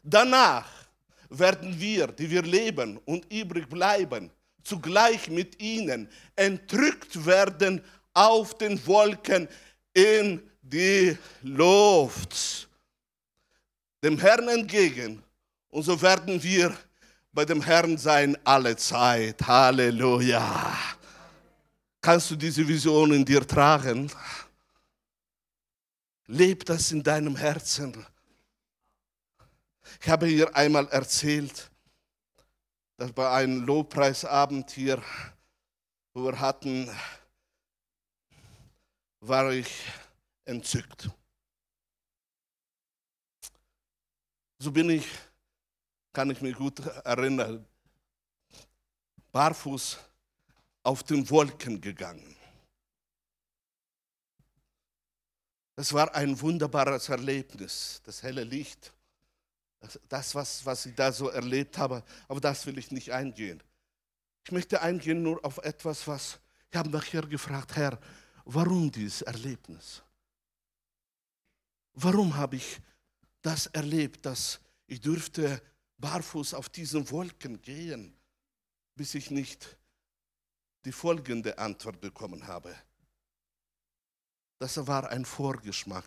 Danach 0.00 0.70
werden 1.28 1.78
wir, 1.80 2.06
die 2.06 2.30
wir 2.30 2.42
leben 2.42 2.98
und 2.98 3.30
übrig 3.32 3.68
bleiben, 3.68 4.30
zugleich 4.62 5.28
mit 5.28 5.60
ihnen 5.60 6.08
entrückt 6.36 7.26
werden 7.26 7.82
auf 8.14 8.56
den 8.56 8.86
Wolken 8.86 9.48
in 9.92 10.40
die 10.62 11.18
Luft. 11.42 12.68
Dem 14.04 14.20
Herrn 14.20 14.46
entgegen. 14.46 15.20
Und 15.68 15.82
so 15.82 16.00
werden 16.00 16.40
wir 16.40 16.76
bei 17.32 17.44
dem 17.44 17.60
Herrn 17.60 17.98
sein 17.98 18.38
alle 18.44 18.76
Zeit. 18.76 19.44
Halleluja. 19.44 20.95
Kannst 22.06 22.30
du 22.30 22.36
diese 22.36 22.68
Vision 22.68 23.12
in 23.12 23.24
dir 23.24 23.44
tragen? 23.44 24.08
Leb 26.26 26.64
das 26.64 26.92
in 26.92 27.02
deinem 27.02 27.34
Herzen. 27.34 28.06
Ich 30.00 30.08
habe 30.08 30.26
hier 30.26 30.54
einmal 30.54 30.86
erzählt, 30.90 31.68
dass 32.96 33.10
bei 33.10 33.28
einem 33.28 33.66
Lobpreisabend 33.66 34.70
hier, 34.70 35.02
wo 36.14 36.26
wir 36.26 36.38
hatten, 36.38 36.88
war 39.18 39.50
ich 39.50 39.68
entzückt. 40.44 41.10
So 44.60 44.70
bin 44.70 44.90
ich, 44.90 45.08
kann 46.12 46.30
ich 46.30 46.40
mich 46.40 46.54
gut 46.54 46.78
erinnern, 47.04 47.66
barfuß 49.32 50.05
auf 50.86 51.02
den 51.02 51.28
Wolken 51.30 51.80
gegangen. 51.80 52.36
Es 55.76 55.92
war 55.92 56.14
ein 56.14 56.40
wunderbares 56.40 57.08
Erlebnis, 57.08 58.00
das 58.04 58.22
helle 58.22 58.44
Licht 58.44 58.92
das, 60.08 60.34
was, 60.34 60.64
was 60.64 60.86
ich 60.86 60.94
da 60.94 61.12
so 61.12 61.28
erlebt 61.28 61.78
habe, 61.78 62.02
aber 62.28 62.40
das 62.40 62.66
will 62.66 62.78
ich 62.78 62.90
nicht 62.90 63.12
eingehen. 63.12 63.62
Ich 64.44 64.52
möchte 64.52 64.80
eingehen 64.80 65.22
nur 65.22 65.44
auf 65.44 65.58
etwas, 65.58 66.06
was 66.06 66.38
ich 66.70 66.76
habe 66.76 66.90
nachher 66.90 67.22
gefragt, 67.22 67.76
Herr, 67.76 67.98
warum 68.44 68.90
dieses 68.90 69.22
Erlebnis? 69.22 70.02
Warum 71.94 72.34
habe 72.36 72.56
ich 72.56 72.80
das 73.40 73.66
erlebt, 73.68 74.26
dass 74.26 74.60
ich 74.86 75.00
dürfte 75.00 75.62
barfuß 75.98 76.54
auf 76.54 76.68
diesen 76.68 77.10
Wolken 77.10 77.60
gehen, 77.62 78.14
bis 78.94 79.14
ich 79.14 79.30
nicht 79.30 79.76
die 80.86 80.92
folgende 80.92 81.58
Antwort 81.58 82.00
bekommen 82.00 82.46
habe. 82.46 82.74
Das 84.58 84.86
war 84.86 85.10
ein 85.10 85.26
Vorgeschmack 85.26 86.06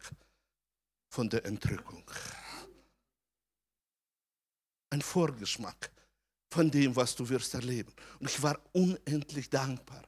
von 1.09 1.29
der 1.29 1.45
Entrückung 1.45 2.03
ein 4.89 5.01
Vorgeschmack 5.01 5.91
von 6.49 6.69
dem, 6.69 6.95
was 6.95 7.15
du 7.15 7.27
wirst 7.29 7.53
erleben. 7.53 7.93
Und 8.19 8.29
ich 8.29 8.41
war 8.41 8.59
unendlich 8.73 9.49
dankbar. 9.49 10.03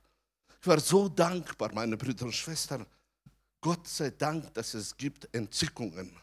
Ich 0.59 0.67
war 0.67 0.79
so 0.79 1.07
dankbar, 1.09 1.71
meine 1.73 1.97
Brüder 1.97 2.25
und 2.25 2.33
Schwestern. 2.33 2.85
Gott 3.59 3.87
sei 3.87 4.09
Dank, 4.09 4.53
dass 4.53 4.73
es 4.73 4.95
gibt 4.95 5.33
Entzückungen. 5.33 6.15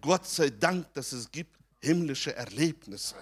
Gott 0.00 0.26
sei 0.26 0.50
Dank, 0.50 0.92
dass 0.94 1.12
es 1.12 1.30
gibt 1.30 1.58
himmlische 1.80 2.34
Erlebnisse. 2.34 3.16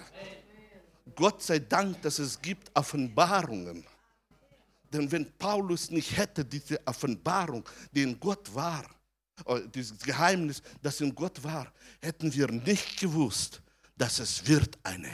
Gott 1.15 1.43
sei 1.43 1.59
Dank, 1.59 2.03
dass 2.03 2.19
es 2.19 2.41
gibt 2.41 2.71
Offenbarungen. 2.75 3.85
Denn 4.93 5.11
wenn 5.11 5.31
Paulus 5.39 5.91
nicht 5.91 6.17
hätte 6.17 6.45
diese 6.45 6.85
Offenbarung, 6.87 7.69
die 7.93 8.03
in 8.03 8.19
Gott 8.19 8.53
war, 8.55 8.85
dieses 9.75 9.99
Geheimnis, 9.99 10.63
das 10.83 11.01
in 11.01 11.15
Gott 11.15 11.43
war, 11.43 11.73
hätten 12.01 12.33
wir 12.35 12.49
nicht 12.49 12.99
gewusst, 12.99 13.63
dass 13.97 14.19
es 14.19 14.47
wird 14.47 14.79
eine 14.83 15.11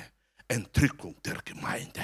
Entrückung 0.49 1.17
der 1.25 1.39
Gemeinde. 1.45 2.03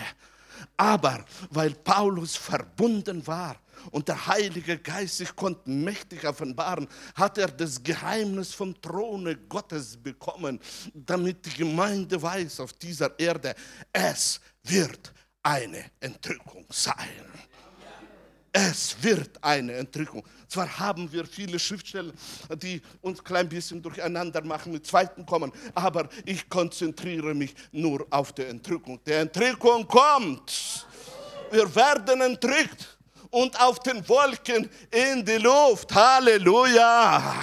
Aber 0.76 1.24
weil 1.50 1.74
Paulus 1.74 2.36
verbunden 2.36 3.26
war 3.26 3.60
und 3.90 4.06
der 4.06 4.26
Heilige 4.26 4.78
Geist 4.78 5.16
sich 5.16 5.34
konnte 5.34 5.68
mächtig 5.68 6.24
offenbaren, 6.24 6.86
hat 7.14 7.38
er 7.38 7.48
das 7.48 7.82
Geheimnis 7.82 8.52
vom 8.52 8.80
Throne 8.80 9.36
Gottes 9.48 9.96
bekommen, 9.96 10.60
damit 10.94 11.44
die 11.46 11.58
Gemeinde 11.58 12.20
weiß 12.20 12.60
auf 12.60 12.72
dieser 12.74 13.18
Erde, 13.18 13.54
es 13.92 14.40
wird 14.62 15.12
eine 15.42 15.84
Entrückung 16.00 16.66
sein. 16.70 17.26
Es 18.52 18.94
wird 19.02 19.42
eine 19.42 19.72
Entrückung. 19.72 20.22
Zwar 20.46 20.78
haben 20.78 21.10
wir 21.10 21.24
viele 21.24 21.58
Schriftstellen, 21.58 22.12
die 22.56 22.82
uns 23.00 23.20
ein 23.20 23.24
klein 23.24 23.48
bisschen 23.48 23.80
durcheinander 23.80 24.44
machen, 24.44 24.72
mit 24.72 24.86
zweiten 24.86 25.24
kommen, 25.24 25.50
aber 25.74 26.06
ich 26.26 26.46
konzentriere 26.50 27.34
mich 27.34 27.54
nur 27.72 28.06
auf 28.10 28.32
die 28.32 28.42
Entrückung. 28.42 29.00
Die 29.06 29.12
Entrückung 29.12 29.88
kommt. 29.88 30.86
Wir 31.50 31.74
werden 31.74 32.20
entrückt 32.20 32.98
und 33.30 33.58
auf 33.58 33.78
den 33.78 34.06
Wolken 34.06 34.68
in 34.90 35.24
die 35.24 35.38
Luft. 35.38 35.94
Halleluja. 35.94 37.34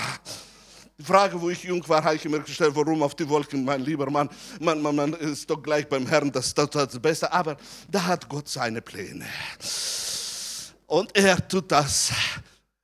Die 0.99 1.05
Frage, 1.05 1.39
wo 1.39 1.49
ich 1.49 1.63
jung 1.63 1.87
war, 1.87 2.03
habe 2.03 2.15
ich 2.17 2.25
immer 2.25 2.39
gestellt, 2.39 2.71
warum 2.75 3.01
auf 3.03 3.15
die 3.15 3.27
Wolken, 3.29 3.63
mein 3.63 3.79
lieber 3.79 4.11
Mann, 4.11 4.29
man, 4.59 4.81
man, 4.81 4.93
man 4.93 5.13
ist 5.13 5.49
doch 5.49 5.63
gleich 5.63 5.87
beim 5.87 6.05
Herrn, 6.05 6.29
das 6.29 6.47
ist 6.47 6.57
das 6.57 6.99
Beste. 6.99 7.31
Aber 7.31 7.55
da 7.89 8.05
hat 8.05 8.27
Gott 8.27 8.49
seine 8.49 8.81
Pläne. 8.81 9.25
Und 10.87 11.15
er 11.15 11.47
tut 11.47 11.71
das, 11.71 12.11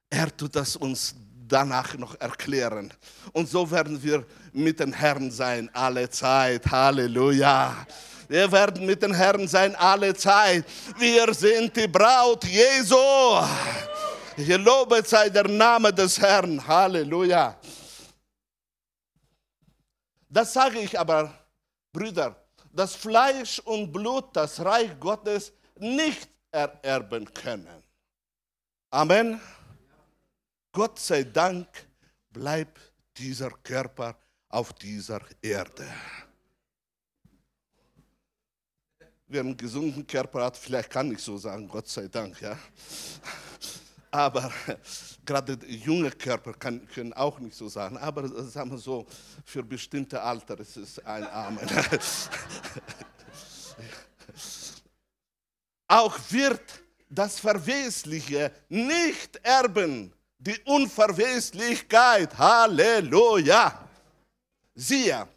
er 0.10 0.36
tut 0.36 0.56
das 0.56 0.78
uns 0.78 1.14
danach 1.46 1.98
noch 1.98 2.18
erklären. 2.22 2.94
Und 3.34 3.50
so 3.50 3.70
werden 3.70 4.02
wir 4.02 4.26
mit 4.54 4.80
dem 4.80 4.94
Herrn 4.94 5.30
sein, 5.30 5.70
alle 5.74 6.10
Zeit. 6.10 6.66
Halleluja. 6.72 7.86
Wir 8.30 8.50
werden 8.50 8.86
mit 8.86 9.04
dem 9.04 9.14
Herrn 9.14 9.46
sein, 9.46 9.76
alle 9.76 10.14
Zeit. 10.14 10.64
Wir 10.98 11.34
sind 11.34 11.76
die 11.76 11.88
Braut 11.90 12.46
Jesu. 12.46 12.96
Gelobet 14.38 15.06
sei 15.06 15.30
der 15.30 15.50
Name 15.50 15.92
des 15.92 16.18
Herrn. 16.18 16.66
Halleluja. 16.66 17.58
Das 20.36 20.52
sage 20.52 20.80
ich 20.80 21.00
aber, 21.00 21.34
Brüder, 21.94 22.36
dass 22.74 22.94
Fleisch 22.94 23.60
und 23.60 23.94
Blut 23.94 24.36
das 24.36 24.60
Reich 24.60 25.00
Gottes 25.00 25.54
nicht 25.80 26.28
ererben 26.52 27.34
können. 27.34 27.82
Amen. 28.90 29.40
Gott 30.74 31.00
sei 31.00 31.24
Dank 31.24 31.70
bleibt 32.32 32.82
dieser 33.16 33.50
Körper 33.50 34.18
auf 34.50 34.74
dieser 34.74 35.22
Erde. 35.42 35.88
Wer 39.28 39.40
einen 39.40 39.56
gesunden 39.56 40.06
Körper 40.06 40.44
hat, 40.44 40.58
vielleicht 40.58 40.90
kann 40.90 41.14
ich 41.14 41.20
so 41.20 41.38
sagen, 41.38 41.66
Gott 41.70 41.88
sei 41.88 42.10
Dank, 42.10 42.42
ja. 42.42 42.60
Aber 44.16 44.50
gerade 45.26 45.60
junge 45.68 46.10
Körper 46.10 46.54
kann, 46.54 46.88
können 46.88 47.12
auch 47.12 47.38
nicht 47.40 47.58
so 47.58 47.68
sagen. 47.68 47.98
Aber 47.98 48.30
sagen 48.46 48.72
wir 48.72 48.78
so, 48.78 49.06
für 49.44 49.62
bestimmte 49.62 50.22
Alter 50.22 50.58
ist 50.58 50.78
es 50.78 51.00
ein 51.00 51.28
Amen. 51.28 51.68
auch 55.90 56.18
wird 56.30 56.62
das 57.10 57.42
Verwesliche 57.42 58.54
nicht 58.70 59.36
erben, 59.44 60.14
die 60.38 60.58
Unverweslichkeit. 60.64 62.38
Halleluja. 62.38 63.86
Siehe, 64.76 65.28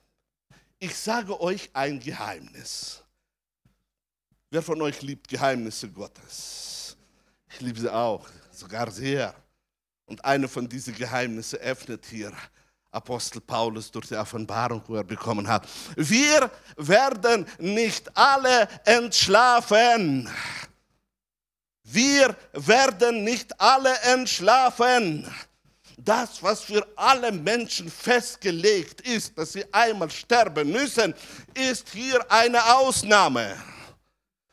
ich 0.78 0.94
sage 0.94 1.40
euch 1.40 1.68
ein 1.72 1.98
Geheimnis. 1.98 3.02
Wer 4.50 4.62
von 4.62 4.80
euch 4.82 5.02
liebt 5.02 5.26
Geheimnisse 5.26 5.90
Gottes? 5.90 6.96
Ich 7.50 7.60
liebe 7.60 7.80
sie 7.80 7.92
auch, 7.92 8.28
sogar 8.58 8.90
sehr. 8.90 9.34
Und 10.06 10.24
eine 10.24 10.48
von 10.48 10.68
diesen 10.68 10.94
Geheimnissen 10.94 11.58
öffnet 11.58 12.06
hier 12.06 12.32
Apostel 12.90 13.40
Paulus 13.40 13.90
durch 13.90 14.08
die 14.08 14.16
Offenbarung, 14.16 14.82
wo 14.86 14.96
er 14.96 15.04
bekommen 15.04 15.46
hat. 15.46 15.68
Wir 15.96 16.50
werden 16.76 17.46
nicht 17.58 18.16
alle 18.16 18.68
entschlafen. 18.84 20.28
Wir 21.84 22.34
werden 22.52 23.24
nicht 23.24 23.58
alle 23.60 23.94
entschlafen. 24.00 25.30
Das, 25.98 26.42
was 26.42 26.62
für 26.62 26.86
alle 26.96 27.32
Menschen 27.32 27.90
festgelegt 27.90 29.00
ist, 29.02 29.36
dass 29.36 29.52
sie 29.52 29.64
einmal 29.72 30.10
sterben 30.10 30.70
müssen, 30.70 31.14
ist 31.54 31.88
hier 31.90 32.24
eine 32.30 32.64
Ausnahme. 32.76 33.56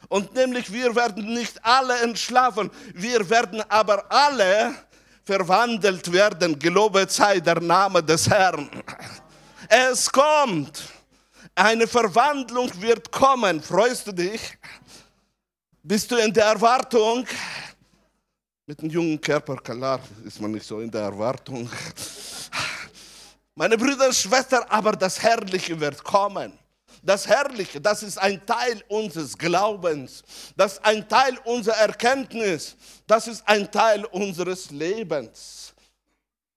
Und 0.08 0.34
nämlich, 0.34 0.72
wir 0.72 0.96
werden 0.96 1.34
nicht 1.34 1.64
alle 1.64 1.98
entschlafen, 2.02 2.70
wir 2.94 3.30
werden 3.30 3.62
aber 3.70 4.06
alle 4.12 4.76
verwandelt 5.24 6.12
werden. 6.12 6.58
Gelobet 6.58 7.12
sei 7.12 7.40
der 7.40 7.60
Name 7.60 8.04
des 8.04 8.30
Herrn. 8.30 8.70
Es 9.68 10.12
kommt. 10.12 10.84
Eine 11.56 11.88
Verwandlung 11.88 12.70
wird 12.82 13.12
kommen. 13.12 13.62
Freust 13.62 14.08
du 14.08 14.12
dich? 14.12 14.58
Bist 15.82 16.12
du 16.12 16.18
in 16.18 16.34
der 16.34 16.46
Erwartung? 16.46 17.26
Mit 18.68 18.80
einem 18.80 18.90
jungen 18.90 19.22
Körper, 19.22 19.56
klar, 19.58 20.00
ist 20.26 20.42
man 20.42 20.52
nicht 20.52 20.66
so 20.66 20.80
in 20.80 20.90
der 20.90 21.02
Erwartung. 21.02 21.70
Meine 23.54 23.78
Brüder 23.78 24.08
und 24.08 24.16
Schwestern, 24.16 24.64
aber 24.68 24.94
das 24.94 25.22
Herrliche 25.22 25.80
wird 25.80 26.04
kommen. 26.04 26.52
Das 27.06 27.28
Herrliche, 27.28 27.80
das 27.80 28.02
ist 28.02 28.18
ein 28.18 28.46
Teil 28.46 28.84
unseres 28.88 29.38
Glaubens. 29.38 30.24
Das 30.58 30.74
ist 30.74 30.86
ein 30.86 31.08
Teil 31.08 31.38
unserer 31.46 31.78
Erkenntnis. 31.78 32.76
Das 33.06 33.28
ist 33.28 33.48
ein 33.48 33.72
Teil 33.72 34.06
unseres 34.06 34.72
Lebens. 34.72 35.74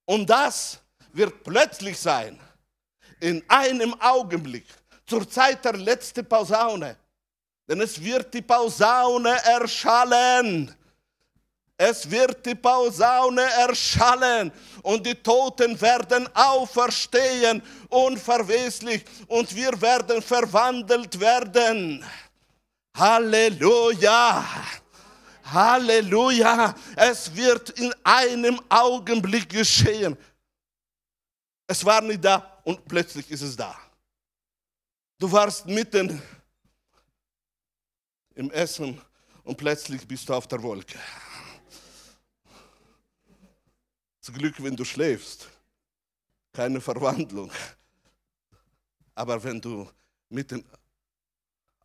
Und 0.06 0.28
das 0.30 0.78
wird 1.12 1.44
plötzlich 1.44 1.98
sein. 1.98 2.38
In 3.20 3.44
einem 3.48 3.94
Augenblick. 4.00 4.66
Zur 5.06 5.28
Zeit 5.28 5.64
der 5.64 5.74
letzten 5.74 6.24
Posaune 6.26 6.96
denn 7.68 7.82
es 7.82 8.02
wird 8.02 8.32
die 8.32 8.42
Pausaune 8.42 9.36
erschallen. 9.44 10.74
Es 11.80 12.10
wird 12.10 12.44
die 12.44 12.56
Pausaune 12.56 13.42
erschallen 13.42 14.50
und 14.82 15.06
die 15.06 15.14
Toten 15.14 15.80
werden 15.80 16.28
auferstehen 16.34 17.62
unverweslich 17.88 19.04
und 19.28 19.54
wir 19.54 19.80
werden 19.80 20.20
verwandelt 20.20 21.20
werden. 21.20 22.04
Halleluja! 22.96 24.44
Halleluja! 25.44 26.74
Es 26.96 27.32
wird 27.32 27.70
in 27.78 27.94
einem 28.02 28.60
Augenblick 28.68 29.48
geschehen. 29.48 30.18
Es 31.64 31.84
war 31.84 32.00
nicht 32.00 32.24
da 32.24 32.60
und 32.64 32.84
plötzlich 32.88 33.30
ist 33.30 33.42
es 33.42 33.54
da. 33.56 33.78
Du 35.16 35.30
warst 35.30 35.64
mitten 35.66 36.20
im 38.34 38.50
Essen 38.50 39.00
und 39.44 39.56
plötzlich 39.56 40.06
bist 40.08 40.28
du 40.28 40.34
auf 40.34 40.48
der 40.48 40.60
Wolke. 40.60 40.98
Zum 44.28 44.36
Glück, 44.36 44.62
wenn 44.62 44.76
du 44.76 44.84
schläfst, 44.84 45.48
keine 46.52 46.82
Verwandlung. 46.82 47.50
Aber 49.14 49.42
wenn 49.42 49.58
du 49.58 49.90
mitten 50.28 50.62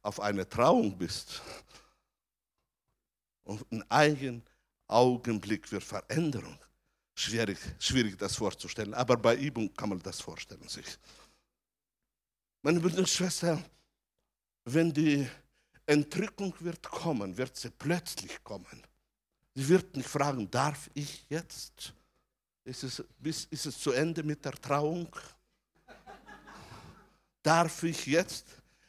auf 0.01 0.19
einer 0.19 0.49
Trauung 0.49 0.97
bist 0.97 1.41
und 3.45 3.65
in 3.69 3.81
einem 3.89 4.41
Augenblick 4.87 5.71
wird 5.71 5.85
Veränderung, 5.85 6.59
schwierig, 7.15 7.59
schwierig 7.79 8.17
das 8.17 8.35
vorzustellen, 8.35 8.93
aber 8.93 9.15
bei 9.15 9.37
Übung 9.37 9.73
kann 9.73 9.87
man 9.87 9.99
das 9.99 10.19
vorstellen 10.19 10.67
sich. 10.67 10.99
Meine 12.61 12.81
Brüder 12.81 12.97
und 12.97 13.09
Schwestern, 13.09 13.63
wenn 14.65 14.91
die 14.91 15.25
Entrückung 15.85 16.53
wird 16.59 16.83
kommen, 16.83 17.37
wird 17.37 17.55
sie 17.55 17.69
plötzlich 17.69 18.43
kommen. 18.43 18.83
Sie 19.55 19.65
wird 19.69 19.95
nicht 19.95 20.09
fragen, 20.09 20.51
darf 20.51 20.89
ich 20.93 21.25
jetzt? 21.29 21.93
Ist 22.65 22.83
es, 22.83 23.03
ist 23.49 23.65
es 23.65 23.79
zu 23.79 23.91
Ende 23.91 24.23
mit 24.23 24.43
der 24.45 24.53
Trauung? 24.53 25.07
darf 27.43 27.83
ich 27.83 28.05
jetzt? 28.07 28.45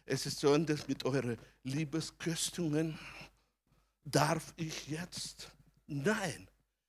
Es 0.07 0.27
ist 0.27 0.39
zu 0.39 0.49
Ende 0.49 0.79
mit 0.87 1.05
euren 1.05 1.37
Liebesküstungen. 1.65 2.99
Darf 4.05 4.55
ich 4.57 4.87
jetzt? 4.87 5.51
Nein, 5.87 6.49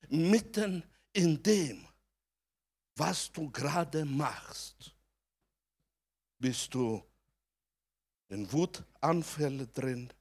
mitten 0.10 0.84
in 1.12 1.41
dem, 1.41 1.86
was 2.95 3.32
du 3.32 3.50
gerade 3.50 4.06
machst, 4.06 4.93
bist 6.38 6.74
du 6.74 7.04
in 8.30 8.50
Wutanfälle 8.52 9.67
drin 9.67 10.12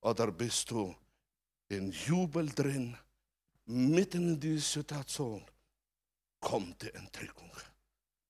oder 0.00 0.30
bist 0.32 0.70
du 0.70 0.94
in 1.68 1.92
Jubel 1.92 2.48
drin? 2.48 2.96
Mitten 3.72 4.30
in 4.30 4.40
dieser 4.40 4.80
Situation 4.80 5.44
kommt 6.40 6.82
die 6.82 6.92
Entrückung. 6.92 7.52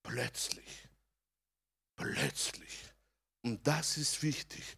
Plötzlich. 0.02 0.86
Plötzlich. 1.96 2.84
Und 3.40 3.66
das 3.66 3.96
ist 3.96 4.22
wichtig, 4.22 4.76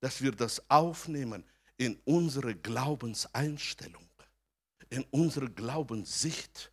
dass 0.00 0.20
wir 0.20 0.32
das 0.32 0.68
aufnehmen 0.68 1.44
in 1.78 1.98
unsere 2.04 2.54
Glaubenseinstellung, 2.54 4.06
in 4.90 5.02
unsere 5.12 5.50
Glaubenssicht. 5.50 6.70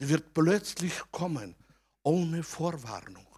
Die 0.00 0.08
wird 0.08 0.32
plötzlich 0.32 0.94
kommen, 1.10 1.54
ohne 2.02 2.42
Vorwarnung. 2.42 3.28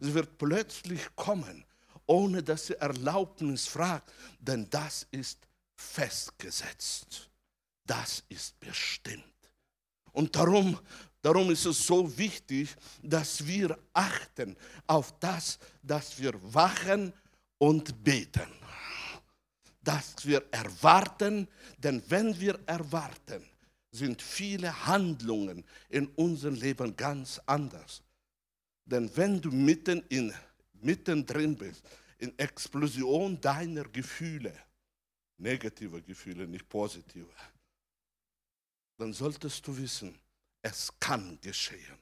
Sie 0.00 0.12
wird 0.12 0.38
plötzlich 0.38 1.14
kommen, 1.14 1.64
ohne 2.06 2.42
dass 2.42 2.66
sie 2.66 2.74
Erlaubnis 2.74 3.68
fragt, 3.68 4.12
denn 4.40 4.68
das 4.70 5.06
ist 5.12 5.46
festgesetzt. 5.76 7.31
Das 7.84 8.22
ist 8.28 8.58
bestimmt. 8.60 9.24
Und 10.12 10.34
darum, 10.36 10.78
darum 11.20 11.50
ist 11.50 11.64
es 11.64 11.86
so 11.86 12.16
wichtig, 12.16 12.74
dass 13.02 13.44
wir 13.46 13.78
achten 13.92 14.56
auf 14.86 15.18
das, 15.18 15.58
dass 15.82 16.18
wir 16.18 16.32
wachen 16.54 17.12
und 17.58 18.02
beten. 18.04 18.50
Dass 19.80 20.24
wir 20.24 20.44
erwarten, 20.52 21.48
denn 21.78 22.02
wenn 22.08 22.38
wir 22.38 22.58
erwarten, 22.66 23.44
sind 23.90 24.22
viele 24.22 24.86
Handlungen 24.86 25.64
in 25.88 26.06
unserem 26.08 26.54
Leben 26.54 26.96
ganz 26.96 27.40
anders. 27.46 28.02
Denn 28.84 29.14
wenn 29.16 29.40
du 29.40 29.50
mitten 29.50 30.02
in, 30.08 30.32
mittendrin 30.80 31.56
bist, 31.56 31.82
in 32.18 32.36
Explosion 32.38 33.40
deiner 33.40 33.84
Gefühle, 33.84 34.54
negative 35.38 36.00
Gefühle, 36.02 36.46
nicht 36.46 36.68
positive, 36.68 37.28
dann 39.02 39.12
solltest 39.12 39.66
du 39.66 39.76
wissen, 39.76 40.16
es 40.62 40.92
kann 41.00 41.36
geschehen. 41.40 41.98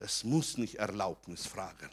Es 0.00 0.24
muss 0.24 0.58
nicht 0.58 0.74
Erlaubnis 0.74 1.46
fragen. 1.46 1.90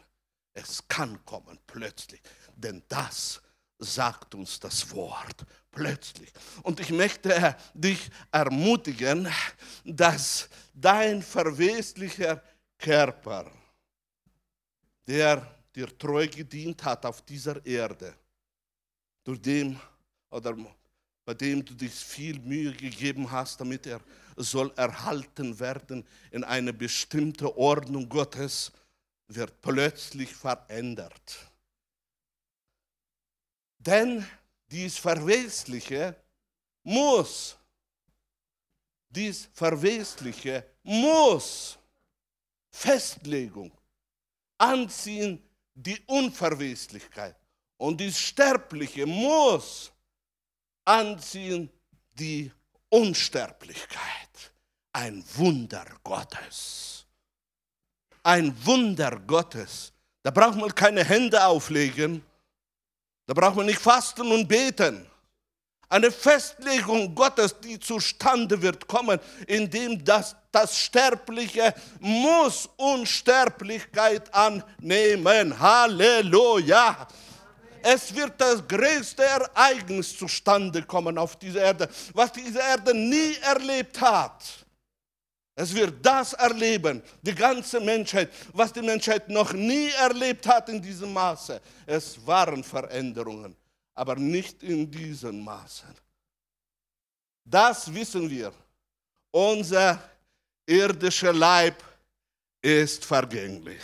Es 0.52 0.86
kann 0.88 1.24
kommen 1.24 1.56
plötzlich. 1.64 2.20
Denn 2.56 2.82
das 2.88 3.40
sagt 3.78 4.34
uns 4.34 4.58
das 4.58 4.90
Wort 4.90 5.46
plötzlich. 5.70 6.32
Und 6.64 6.80
ich 6.80 6.90
möchte 6.90 7.56
dich 7.72 8.10
ermutigen, 8.32 9.32
dass 9.84 10.48
dein 10.74 11.22
verweslicher 11.22 12.42
Körper, 12.78 13.48
der 15.06 15.54
dir 15.72 15.96
treu 15.96 16.26
gedient 16.26 16.82
hat 16.82 17.06
auf 17.06 17.22
dieser 17.22 17.64
Erde, 17.64 18.12
durch 19.22 19.40
dem 19.40 19.78
oder 20.30 20.56
bei 21.30 21.34
dem 21.34 21.64
du 21.64 21.74
dich 21.74 21.92
viel 21.92 22.40
Mühe 22.40 22.72
gegeben 22.72 23.30
hast, 23.30 23.60
damit 23.60 23.86
er 23.86 24.00
soll 24.34 24.72
erhalten 24.74 25.60
werden 25.60 26.04
in 26.32 26.42
eine 26.42 26.72
bestimmte 26.72 27.56
Ordnung 27.56 28.08
Gottes, 28.08 28.72
wird 29.28 29.60
plötzlich 29.60 30.34
verändert. 30.34 31.38
Denn 33.78 34.26
dies 34.72 34.98
Verwesliche 34.98 36.16
muss, 36.82 37.56
dies 39.08 39.48
Verwesliche 39.52 40.66
muss 40.82 41.78
Festlegung 42.72 43.70
anziehen, 44.58 45.40
die 45.74 46.00
Unverweslichkeit. 46.08 47.36
Und 47.76 48.00
dies 48.00 48.18
Sterbliche 48.18 49.06
muss 49.06 49.92
anziehen, 50.90 51.70
die 52.18 52.50
Unsterblichkeit. 52.88 54.52
Ein 54.92 55.24
Wunder 55.36 55.86
Gottes. 56.02 57.06
Ein 58.22 58.54
Wunder 58.66 59.20
Gottes. 59.26 59.92
Da 60.22 60.30
braucht 60.30 60.56
man 60.56 60.74
keine 60.74 61.04
Hände 61.04 61.42
auflegen. 61.44 62.22
Da 63.26 63.34
braucht 63.34 63.56
man 63.56 63.66
nicht 63.66 63.78
fasten 63.78 64.30
und 64.32 64.48
beten. 64.48 65.06
Eine 65.88 66.10
Festlegung 66.10 67.14
Gottes, 67.14 67.58
die 67.60 67.78
zustande 67.78 68.60
wird 68.60 68.86
kommen, 68.86 69.18
indem 69.46 70.04
das, 70.04 70.36
das 70.52 70.76
Sterbliche 70.78 71.74
muss 72.00 72.68
Unsterblichkeit 72.76 74.32
annehmen. 74.34 75.58
Halleluja. 75.58 77.08
Es 77.82 78.14
wird 78.14 78.40
das 78.40 78.66
größte 78.66 79.22
Ereignis 79.22 80.16
zustande 80.16 80.82
kommen 80.82 81.16
auf 81.18 81.36
dieser 81.36 81.62
Erde, 81.62 81.88
was 82.12 82.32
diese 82.32 82.58
Erde 82.58 82.94
nie 82.94 83.34
erlebt 83.42 84.00
hat. 84.00 84.44
Es 85.54 85.74
wird 85.74 86.04
das 86.04 86.32
erleben, 86.32 87.02
die 87.20 87.34
ganze 87.34 87.80
Menschheit, 87.80 88.30
was 88.52 88.72
die 88.72 88.80
Menschheit 88.80 89.28
noch 89.28 89.52
nie 89.52 89.90
erlebt 89.90 90.46
hat 90.46 90.68
in 90.68 90.80
diesem 90.80 91.12
Maße. 91.12 91.60
Es 91.84 92.24
waren 92.26 92.64
Veränderungen, 92.64 93.54
aber 93.94 94.16
nicht 94.16 94.62
in 94.62 94.90
diesem 94.90 95.40
Maße. 95.44 95.84
Das 97.44 97.92
wissen 97.92 98.30
wir. 98.30 98.52
Unser 99.30 100.02
irdischer 100.66 101.32
Leib 101.32 101.82
ist 102.62 103.04
vergänglich. 103.04 103.82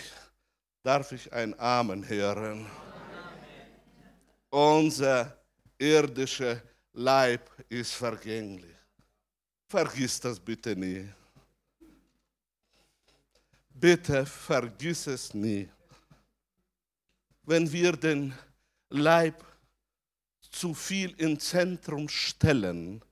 Darf 0.82 1.12
ich 1.12 1.32
ein 1.32 1.58
Amen 1.58 2.08
hören? 2.08 2.66
Unser 4.56 5.36
irdischer 5.78 6.62
Leib 6.94 7.50
ist 7.68 7.92
vergänglich. 7.92 8.74
Vergiss 9.68 10.18
das 10.18 10.40
bitte 10.40 10.74
nie. 10.74 11.06
Bitte 13.68 14.24
vergiss 14.24 15.06
es 15.08 15.34
nie. 15.34 15.68
Wenn 17.42 17.70
wir 17.70 17.92
den 17.92 18.32
Leib 18.88 19.44
zu 20.50 20.72
viel 20.72 21.10
ins 21.20 21.50
Zentrum 21.50 22.08
stellen, 22.08 23.04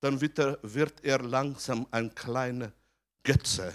dann 0.00 0.20
wird 0.20 0.40
er, 0.40 0.58
wird 0.62 1.04
er 1.04 1.20
langsam 1.20 1.86
ein 1.92 2.12
kleiner 2.12 2.72
Götze 3.22 3.74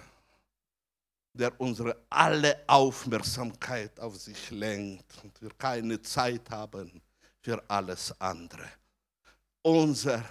der 1.39 1.59
unsere 1.59 1.95
alle 2.09 2.63
Aufmerksamkeit 2.67 3.97
auf 4.01 4.17
sich 4.17 4.51
lenkt 4.51 5.23
und 5.23 5.41
wir 5.41 5.51
keine 5.57 6.01
Zeit 6.01 6.49
haben 6.49 7.01
für 7.39 7.63
alles 7.69 8.13
andere. 8.19 8.67
Unser 9.61 10.23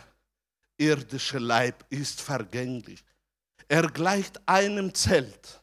irdischer 0.77 1.41
Leib 1.41 1.83
ist 1.89 2.21
vergänglich. 2.21 3.03
Er 3.67 3.89
gleicht 3.89 4.39
einem 4.47 4.95
Zelt, 4.95 5.63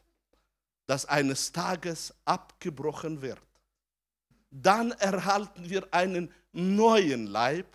das 0.86 1.06
eines 1.06 1.52
Tages 1.52 2.12
abgebrochen 2.24 3.22
wird. 3.22 3.40
Dann 4.50 4.90
erhalten 4.92 5.70
wir 5.70 5.86
einen 5.92 6.32
neuen 6.50 7.28
Leib, 7.28 7.66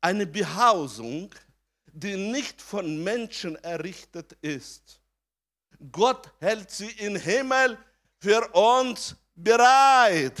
eine 0.00 0.26
Behausung, 0.26 1.34
die 1.92 2.16
nicht 2.16 2.62
von 2.62 3.04
Menschen 3.04 3.56
errichtet 3.56 4.32
ist 4.40 4.99
Gott 5.90 6.30
hält 6.40 6.70
sie 6.70 6.90
im 6.90 7.16
Himmel 7.16 7.78
für 8.18 8.46
uns 8.52 9.16
bereit. 9.34 10.36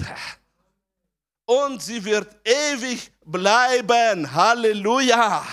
Und 1.46 1.82
sie 1.82 2.04
wird 2.04 2.36
ewig 2.46 3.10
bleiben. 3.24 4.32
Halleluja. 4.32 5.44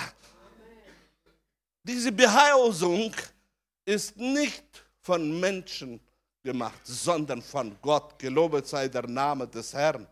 Diese 1.82 2.12
Behausung 2.12 3.13
ist 3.86 4.17
nicht 4.17 4.65
von 5.00 5.39
Menschen 5.39 6.00
gemacht, 6.43 6.82
sondern 6.84 7.41
von 7.41 7.78
Gott. 7.82 8.19
Gelobet 8.19 8.67
sei 8.67 8.89
der 8.89 9.08
Name 9.08 9.47
des 9.47 9.73
Herrn. 9.73 10.06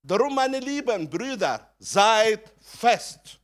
Darum, 0.00 0.34
meine 0.36 0.60
lieben 0.60 1.10
Brüder, 1.10 1.74
seid 1.78 2.52
fest, 2.60 3.40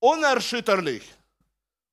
unerschütterlich 0.00 1.04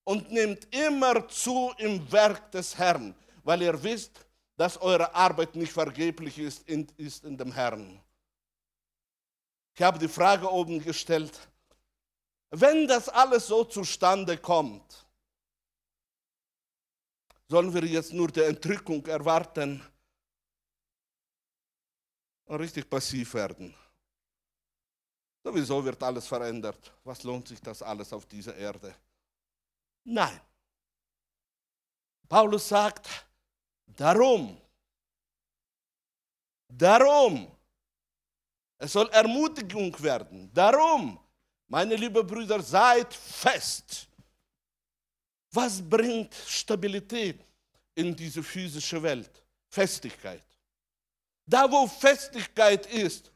und 0.04 0.32
nehmt 0.32 0.74
immer 0.74 1.28
zu 1.28 1.74
im 1.78 2.12
Werk 2.12 2.52
des 2.52 2.78
Herrn, 2.78 3.16
weil 3.44 3.62
ihr 3.62 3.84
wisst, 3.84 4.26
dass 4.58 4.78
eure 4.78 5.14
Arbeit 5.14 5.56
nicht 5.56 5.72
vergeblich 5.72 6.38
ist, 6.38 6.68
ist 6.70 7.24
in 7.24 7.38
dem 7.38 7.52
Herrn. 7.52 8.00
Ich 9.74 9.82
habe 9.82 9.98
die 9.98 10.08
Frage 10.08 10.52
oben 10.52 10.84
gestellt, 10.84 11.40
wenn 12.52 12.88
das 12.88 13.08
alles 13.08 13.48
so 13.48 13.64
zustande 13.64 14.38
kommt, 14.38 15.06
sollen 17.48 17.74
wir 17.74 17.84
jetzt 17.86 18.14
nur 18.14 18.28
die 18.30 18.42
Entrückung 18.42 19.06
erwarten 19.08 19.82
und 22.46 22.60
richtig 22.60 22.90
passiv 22.90 23.34
werden? 23.34 23.74
Sowieso 25.44 25.84
wird 25.84 26.02
alles 26.04 26.28
verändert. 26.28 26.94
Was 27.04 27.24
lohnt 27.24 27.48
sich 27.48 27.60
das 27.62 27.82
alles 27.82 28.14
auf 28.14 28.26
dieser 28.26 28.56
Erde? 28.56 28.94
Nein. 30.04 30.40
Paulus 32.28 32.68
sagt, 32.68 33.08
darum, 33.86 34.60
darum, 36.68 37.52
es 38.78 38.94
soll 38.94 39.10
Ermutigung 39.10 40.02
werden, 40.02 40.50
darum, 40.54 41.20
meine 41.68 41.96
lieben 41.96 42.26
Brüder, 42.26 42.62
seid 42.62 43.14
fest. 43.14 44.08
Was 45.52 45.82
bringt 45.82 46.34
Stabilität 46.34 47.46
in 47.94 48.16
diese 48.16 48.42
physische 48.42 49.02
Welt? 49.04 49.44
Festigkeit. 49.70 50.46
Da, 51.46 51.70
wo 51.70 51.86
Festigkeit 51.88 52.86
ist, 52.86 53.30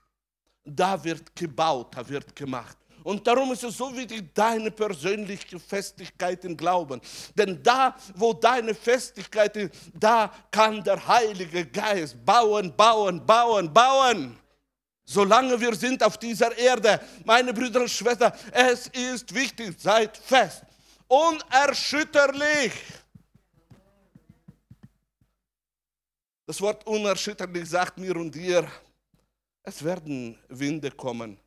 da 0.63 1.01
wird 1.03 1.35
gebaut, 1.35 1.95
da 1.95 2.07
wird 2.07 2.33
gemacht. 2.35 2.77
Und 3.05 3.27
darum 3.27 3.51
ist 3.51 3.63
es 3.63 3.77
so 3.77 3.95
wichtig, 3.95 4.33
deine 4.33 4.71
persönliche 4.71 5.59
Festigkeit 5.59 6.43
im 6.43 6.57
Glauben. 6.57 6.99
Denn 7.35 7.61
da, 7.61 7.95
wo 8.15 8.33
deine 8.33 8.73
Festigkeit 8.73 9.55
ist, 9.57 9.75
da 9.93 10.33
kann 10.49 10.83
der 10.83 11.07
Heilige 11.07 11.67
Geist 11.67 12.17
bauen, 12.25 12.75
bauen, 12.75 13.23
bauen, 13.23 13.71
bauen. 13.71 14.35
Solange 15.03 15.61
wir 15.61 15.75
sind 15.75 16.01
auf 16.01 16.17
dieser 16.17 16.57
Erde, 16.57 16.99
meine 17.23 17.53
Brüder 17.53 17.81
und 17.81 17.91
Schwestern, 17.91 18.33
es 18.51 18.87
ist 18.87 19.31
wichtig, 19.35 19.75
seid 19.77 20.17
fest, 20.17 20.63
unerschütterlich. 21.07 22.73
Das 26.47 26.59
Wort 26.59 26.87
unerschütterlich 26.87 27.69
sagt 27.69 27.99
mir 27.99 28.15
und 28.15 28.33
dir, 28.33 28.67
es 29.61 29.83
werden 29.83 30.39
Winde 30.49 30.89
kommen, 30.89 31.39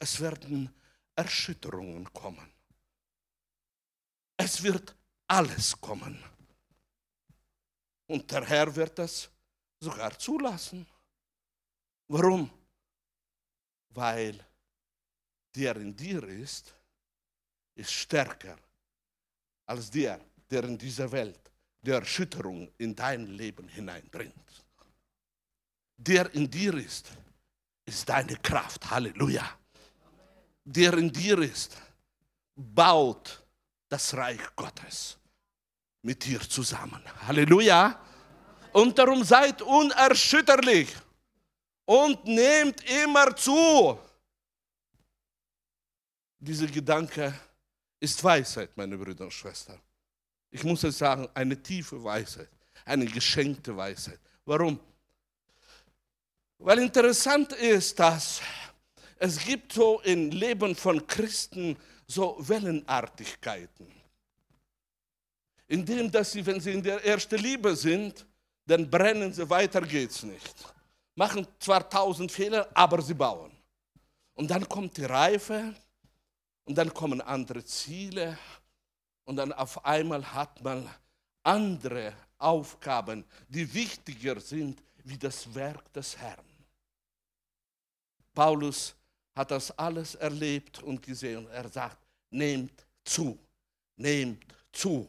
es 0.00 0.18
werden 0.18 0.74
Erschütterungen 1.14 2.10
kommen. 2.12 2.50
Es 4.36 4.62
wird 4.62 4.96
alles 5.28 5.78
kommen. 5.78 6.18
Und 8.06 8.30
der 8.30 8.44
Herr 8.46 8.74
wird 8.74 8.98
das 8.98 9.30
sogar 9.78 10.18
zulassen. 10.18 10.86
Warum? 12.08 12.50
Weil 13.90 14.44
der 15.54 15.76
in 15.76 15.94
dir 15.94 16.24
ist, 16.24 16.74
ist 17.74 17.92
stärker 17.92 18.56
als 19.66 19.90
der, 19.90 20.18
der 20.50 20.64
in 20.64 20.78
dieser 20.78 21.12
Welt 21.12 21.52
die 21.82 21.90
Erschütterung 21.90 22.72
in 22.78 22.96
dein 22.96 23.26
Leben 23.26 23.68
hineinbringt. 23.68 24.64
Der 25.98 26.32
in 26.34 26.50
dir 26.50 26.74
ist, 26.74 27.10
ist 27.84 28.08
deine 28.08 28.36
Kraft. 28.36 28.90
Halleluja. 28.90 29.59
Der 30.64 30.94
in 30.94 31.12
dir 31.12 31.38
ist, 31.38 31.76
baut 32.54 33.42
das 33.88 34.14
Reich 34.14 34.40
Gottes 34.54 35.18
mit 36.02 36.24
dir 36.24 36.40
zusammen. 36.40 37.02
Halleluja. 37.26 37.98
Und 38.72 38.96
darum 38.98 39.24
seid 39.24 39.62
unerschütterlich 39.62 40.94
und 41.84 42.24
nehmt 42.24 42.88
immer 42.88 43.34
zu. 43.34 43.98
Dieser 46.38 46.68
Gedanke 46.68 47.34
ist 47.98 48.22
Weisheit, 48.22 48.76
meine 48.76 48.96
Brüder 48.96 49.24
und 49.24 49.32
Schwestern. 49.32 49.80
Ich 50.50 50.64
muss 50.64 50.84
es 50.84 50.98
sagen, 50.98 51.28
eine 51.34 51.60
tiefe 51.60 52.02
Weisheit, 52.02 52.48
eine 52.84 53.06
geschenkte 53.06 53.76
Weisheit. 53.76 54.20
Warum? 54.44 54.80
Weil 56.58 56.78
interessant 56.78 57.52
ist, 57.52 57.98
dass 57.98 58.40
es 59.22 59.38
gibt 59.38 59.74
so 59.74 60.00
im 60.00 60.30
Leben 60.30 60.74
von 60.74 61.06
Christen 61.06 61.76
so 62.06 62.36
Wellenartigkeiten. 62.38 63.86
Indem, 65.68 66.10
dass 66.10 66.32
sie, 66.32 66.44
wenn 66.44 66.58
sie 66.58 66.72
in 66.72 66.82
der 66.82 67.04
ersten 67.04 67.36
Liebe 67.36 67.76
sind, 67.76 68.26
dann 68.66 68.90
brennen 68.90 69.32
sie, 69.32 69.48
weiter 69.48 69.82
geht's 69.82 70.22
nicht. 70.22 70.54
Machen 71.14 71.46
zwar 71.58 71.88
tausend 71.88 72.32
Fehler, 72.32 72.68
aber 72.72 73.02
sie 73.02 73.12
bauen. 73.12 73.52
Und 74.34 74.50
dann 74.50 74.66
kommt 74.66 74.96
die 74.96 75.04
Reife 75.04 75.74
und 76.64 76.76
dann 76.76 76.92
kommen 76.92 77.20
andere 77.20 77.62
Ziele 77.62 78.38
und 79.24 79.36
dann 79.36 79.52
auf 79.52 79.84
einmal 79.84 80.24
hat 80.32 80.62
man 80.62 80.88
andere 81.42 82.14
Aufgaben, 82.38 83.26
die 83.48 83.72
wichtiger 83.74 84.40
sind 84.40 84.82
wie 85.04 85.18
das 85.18 85.54
Werk 85.54 85.92
des 85.92 86.16
Herrn. 86.16 86.46
Paulus 88.32 88.96
hat 89.34 89.50
das 89.50 89.70
alles 89.78 90.14
erlebt 90.14 90.82
und 90.82 91.02
gesehen. 91.02 91.46
Er 91.48 91.68
sagt, 91.68 91.98
nehmt 92.30 92.84
zu, 93.04 93.38
nehmt 93.96 94.44
zu. 94.72 95.08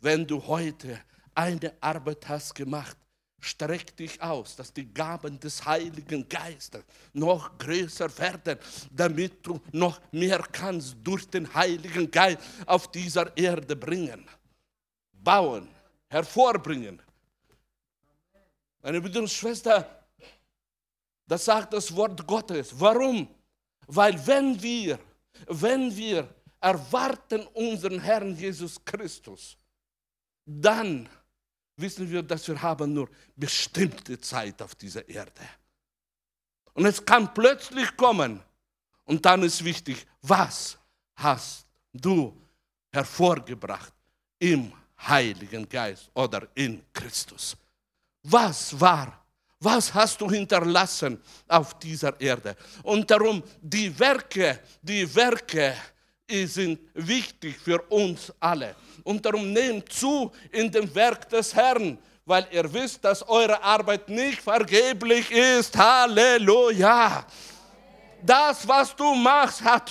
Wenn 0.00 0.26
du 0.26 0.44
heute 0.46 1.00
eine 1.34 1.72
Arbeit 1.80 2.28
hast 2.28 2.54
gemacht, 2.54 2.96
streck 3.40 3.96
dich 3.96 4.20
aus, 4.22 4.56
dass 4.56 4.72
die 4.72 4.92
Gaben 4.92 5.38
des 5.38 5.64
Heiligen 5.64 6.26
Geistes 6.28 6.84
noch 7.12 7.58
größer 7.58 8.16
werden, 8.18 8.58
damit 8.90 9.46
du 9.46 9.60
noch 9.72 10.00
mehr 10.12 10.38
kannst 10.50 10.96
durch 11.02 11.28
den 11.28 11.52
Heiligen 11.52 12.10
Geist 12.10 12.38
auf 12.66 12.90
dieser 12.90 13.36
Erde 13.36 13.76
bringen, 13.76 14.26
bauen, 15.12 15.68
hervorbringen. 16.08 17.00
Meine 18.80 19.28
Schwestern, 19.28 19.84
das 21.26 21.44
sagt 21.44 21.72
das 21.72 21.94
Wort 21.94 22.26
Gottes. 22.26 22.78
Warum? 22.78 23.28
Weil 23.86 24.26
wenn 24.26 24.60
wir, 24.60 24.98
wenn 25.46 25.94
wir 25.94 26.28
erwarten 26.60 27.46
unseren 27.54 28.00
Herrn 28.00 28.36
Jesus 28.36 28.82
Christus, 28.84 29.56
dann 30.44 31.08
wissen 31.76 32.10
wir, 32.10 32.22
dass 32.22 32.46
wir 32.48 32.60
haben 32.60 32.92
nur 32.92 33.08
bestimmte 33.34 34.20
Zeit 34.20 34.60
auf 34.62 34.74
dieser 34.74 35.06
Erde. 35.08 35.42
Und 36.74 36.86
es 36.86 37.04
kann 37.04 37.32
plötzlich 37.32 37.96
kommen. 37.96 38.42
Und 39.04 39.24
dann 39.24 39.42
ist 39.42 39.62
wichtig, 39.64 40.06
was 40.22 40.78
hast 41.16 41.66
du 41.92 42.34
hervorgebracht 42.90 43.92
im 44.38 44.72
Heiligen 44.98 45.68
Geist 45.68 46.10
oder 46.14 46.48
in 46.54 46.82
Christus? 46.92 47.56
Was 48.22 48.78
war? 48.80 49.23
Was 49.64 49.94
hast 49.94 50.20
du 50.20 50.30
hinterlassen 50.30 51.18
auf 51.48 51.78
dieser 51.78 52.20
Erde? 52.20 52.54
Und 52.82 53.10
darum 53.10 53.42
die 53.62 53.98
Werke, 53.98 54.60
die 54.82 55.12
Werke 55.14 55.74
sind 56.28 56.78
wichtig 56.92 57.56
für 57.58 57.80
uns 57.88 58.30
alle. 58.38 58.76
Und 59.04 59.24
darum 59.24 59.52
nehmt 59.52 59.90
zu 59.90 60.30
in 60.52 60.70
dem 60.70 60.94
Werk 60.94 61.30
des 61.30 61.54
Herrn, 61.54 61.98
weil 62.26 62.46
ihr 62.50 62.70
wisst, 62.70 63.02
dass 63.04 63.26
eure 63.26 63.62
Arbeit 63.62 64.06
nicht 64.10 64.42
vergeblich 64.42 65.30
ist. 65.30 65.74
Halleluja. 65.76 67.26
Das, 68.22 68.68
was 68.68 68.94
du 68.94 69.14
machst, 69.14 69.62
hat 69.62 69.90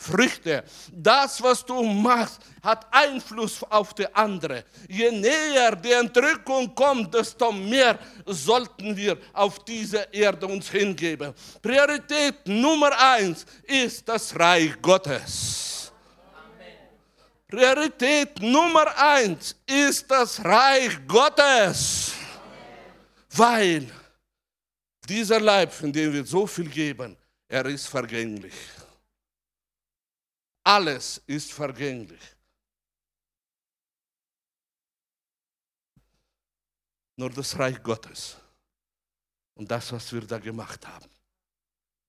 Früchte. 0.00 0.64
Das, 0.90 1.42
was 1.42 1.64
du 1.64 1.82
machst, 1.82 2.40
hat 2.62 2.86
Einfluss 2.90 3.62
auf 3.64 3.92
die 3.92 4.06
andere. 4.14 4.64
Je 4.88 5.10
näher 5.10 5.76
die 5.76 5.92
Entrückung 5.92 6.74
kommt, 6.74 7.12
desto 7.12 7.52
mehr 7.52 7.98
sollten 8.24 8.96
wir 8.96 9.18
auf 9.34 9.62
diese 9.62 10.08
Erde 10.10 10.46
uns 10.46 10.70
hingeben. 10.70 11.34
Priorität 11.60 12.46
Nummer 12.46 12.90
eins 12.98 13.44
ist 13.64 14.08
das 14.08 14.34
Reich 14.38 14.80
Gottes. 14.80 15.92
Priorität 17.46 18.40
Nummer 18.40 18.96
eins 18.96 19.54
ist 19.66 20.10
das 20.10 20.42
Reich 20.42 20.98
Gottes. 21.06 22.12
Weil 23.32 23.86
dieser 25.06 25.40
Leib, 25.40 25.72
von 25.72 25.92
dem 25.92 26.10
wir 26.10 26.24
so 26.24 26.46
viel 26.46 26.70
geben, 26.70 27.18
er 27.46 27.66
ist 27.66 27.86
vergänglich. 27.86 28.54
Alles 30.70 31.20
ist 31.26 31.52
vergänglich. 31.52 32.22
Nur 37.16 37.30
das 37.30 37.58
Reich 37.58 37.82
Gottes 37.82 38.36
und 39.54 39.68
das, 39.68 39.90
was 39.90 40.12
wir 40.12 40.24
da 40.24 40.38
gemacht 40.38 40.86
haben, 40.86 41.10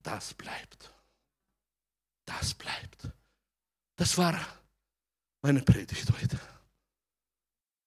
das 0.04 0.36
bleibt. 0.36 0.94
Das 2.24 2.54
bleibt. 2.54 3.10
Das 3.96 4.16
war 4.16 4.40
meine 5.42 5.64
Predigt 5.64 6.08
heute. 6.22 6.40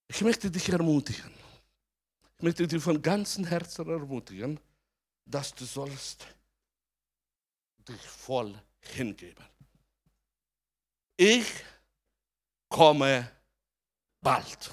Ich 0.08 0.20
möchte 0.22 0.50
dich 0.50 0.68
ermutigen. 0.70 1.32
Ich 2.36 2.42
möchte 2.42 2.66
dich 2.66 2.82
von 2.82 3.00
ganzem 3.00 3.44
Herzen 3.44 3.88
ermutigen, 3.88 4.58
dass 5.24 5.54
du 5.54 5.66
sollst 5.66 6.26
dich 7.86 8.00
voll 8.00 8.60
hingeben. 8.80 9.53
Ich 11.16 11.46
komme 12.68 13.30
bald. 14.20 14.70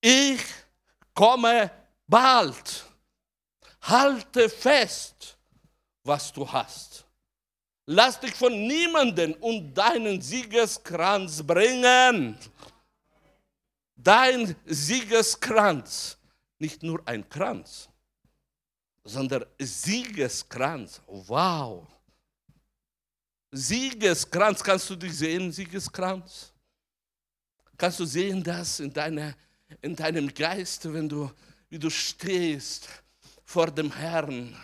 Ich 0.00 0.40
komme 1.14 1.70
bald. 2.06 2.84
Halte 3.82 4.48
fest, 4.48 5.38
was 6.02 6.32
du 6.32 6.50
hast. 6.50 7.06
Lass 7.86 8.20
dich 8.20 8.34
von 8.34 8.52
niemanden 8.66 9.34
und 9.34 9.74
deinen 9.74 10.20
Siegeskranz 10.20 11.42
bringen. 11.42 12.38
Dein 13.96 14.56
Siegeskranz, 14.64 16.18
nicht 16.58 16.82
nur 16.82 17.02
ein 17.06 17.28
Kranz, 17.28 17.88
sondern 19.04 19.44
Siegeskranz. 19.58 21.02
Wow. 21.06 21.86
Siegeskranz, 23.52 24.62
kannst 24.62 24.88
du 24.90 24.96
dich 24.96 25.16
sehen, 25.16 25.50
Siegeskranz? 25.50 26.52
Kannst 27.76 27.98
du 27.98 28.04
sehen 28.04 28.42
das 28.42 28.80
in, 28.80 28.92
deiner, 28.92 29.34
in 29.80 29.96
deinem 29.96 30.32
Geist, 30.32 30.92
wenn 30.92 31.08
du, 31.08 31.30
wie 31.68 31.78
du 31.78 31.90
stehst 31.90 32.88
vor 33.44 33.70
dem 33.70 33.90
Herrn 33.92 34.56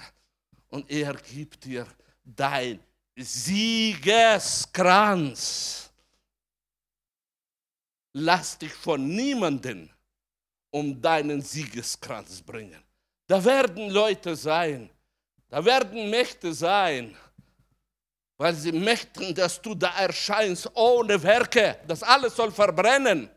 und 0.69 0.91
er 0.91 1.15
gibt 1.15 1.65
dir 1.65 1.87
dein 2.23 2.79
Siegeskranz. 3.17 4.71
Lass 8.13 8.59
dich 8.59 8.73
von 8.73 9.09
niemanden 9.09 9.91
um 10.71 11.01
deinen 11.01 11.43
Siegeskranz 11.43 12.43
bringen. 12.43 12.83
Da 13.27 13.45
werden 13.45 13.91
Leute 13.91 14.37
sein, 14.37 14.91
da 15.49 15.65
werden 15.65 16.11
Mächte 16.11 16.53
sein, 16.55 17.17
weil 18.37 18.55
sie 18.55 18.73
möchten, 18.73 19.35
dass 19.35 19.61
du 19.61 19.75
da 19.75 19.99
erscheinst 19.99 20.71
ohne 20.75 21.23
Werke. 21.23 21.81
Das 21.87 22.03
alles 22.03 22.37
soll 22.37 22.53
verbrennen. 22.53 23.31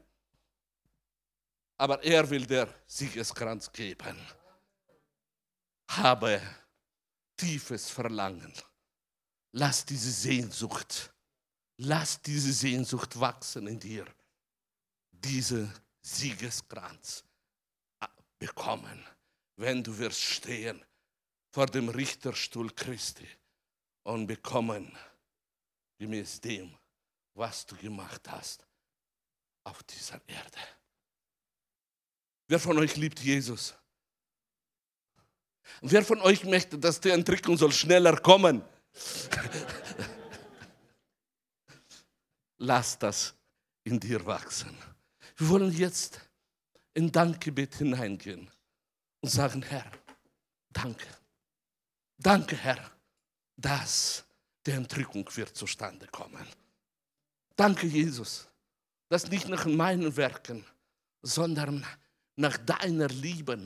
Aber 1.78 2.04
er 2.04 2.30
will 2.30 2.46
dir 2.46 2.68
Siegeskranz 2.86 3.72
geben. 3.72 4.18
Habe 5.90 6.42
tiefes 7.38 7.90
Verlangen 7.90 8.54
lass 9.52 9.86
diese 9.86 10.12
Sehnsucht, 10.12 11.14
lass 11.78 12.22
diese 12.22 12.54
Sehnsucht 12.54 13.20
wachsen 13.20 13.68
in 13.68 13.80
dir. 13.80 14.06
Diese 15.12 15.72
Siegeskranz 16.02 17.24
bekommen, 18.38 19.06
wenn 19.58 19.84
du 19.84 19.98
wirst 19.98 20.22
stehen 20.22 20.84
vor 21.52 21.66
dem 21.66 21.90
Richterstuhl 21.90 22.72
Christi 22.72 23.28
und 24.10 24.28
bekommen, 24.28 24.92
gemäß 25.98 26.42
dem, 26.42 26.76
was 27.36 27.66
du 27.66 27.76
gemacht 27.76 28.30
hast 28.30 28.68
auf 29.64 29.82
dieser 29.84 30.20
Erde. 30.28 30.60
Wer 32.48 32.60
von 32.60 32.78
euch 32.80 32.96
liebt 32.96 33.20
Jesus? 33.20 33.76
wer 35.82 36.04
von 36.04 36.20
euch 36.22 36.44
möchte, 36.46 36.80
dass 36.80 37.00
die 37.00 37.12
Entrückung 37.12 37.56
soll 37.56 37.72
schneller 37.72 38.18
kommen? 38.18 38.64
Lass 42.58 42.98
das 42.98 43.36
in 43.84 44.00
dir 44.00 44.26
wachsen. 44.26 44.76
Wir 45.38 45.50
wollen 45.50 45.72
jetzt 45.72 46.20
in 46.96 47.12
Dankgebet 47.12 47.76
hineingehen 47.76 48.50
und 49.22 49.30
sagen, 49.30 49.62
Herr, 49.62 49.92
danke. 50.72 51.06
Danke, 52.18 52.58
Herr, 52.58 52.92
dass 53.60 54.24
die 54.66 54.72
Entrückung 54.72 55.28
wird 55.36 55.56
zustande 55.56 56.08
kommen. 56.08 56.46
Danke, 57.56 57.88
Jesus, 57.88 58.48
dass 59.10 59.28
nicht 59.28 59.48
nach 59.48 59.66
meinen 59.66 60.16
Werken, 60.16 60.66
sondern 61.22 61.86
nach 62.36 62.58
deiner 62.58 63.10
Liebe, 63.10 63.58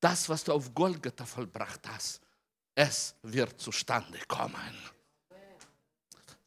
das, 0.00 0.28
was 0.28 0.44
du 0.44 0.52
auf 0.52 0.72
Golgatha 0.74 1.26
vollbracht 1.26 1.86
hast, 1.88 2.20
es 2.74 3.14
wird 3.22 3.60
zustande 3.60 4.18
kommen. 4.26 4.74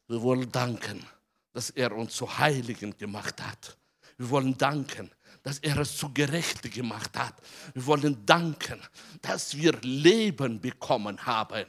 Wir 0.08 0.20
wollen 0.22 0.50
danken, 0.50 1.04
dass 1.52 1.70
er 1.70 1.92
uns 1.92 2.14
zu 2.14 2.38
Heiligen 2.38 2.96
gemacht 2.96 3.40
hat. 3.40 3.76
Wir 4.16 4.28
wollen 4.28 4.56
danken, 4.56 5.10
dass 5.42 5.58
er 5.60 5.78
es 5.78 5.96
zu 5.96 6.12
Gerechten 6.12 6.70
gemacht 6.70 7.16
hat. 7.16 7.34
Wir 7.74 7.86
wollen 7.86 8.24
danken, 8.26 8.80
dass 9.22 9.56
wir 9.56 9.72
Leben 9.82 10.60
bekommen 10.60 11.24
haben. 11.24 11.66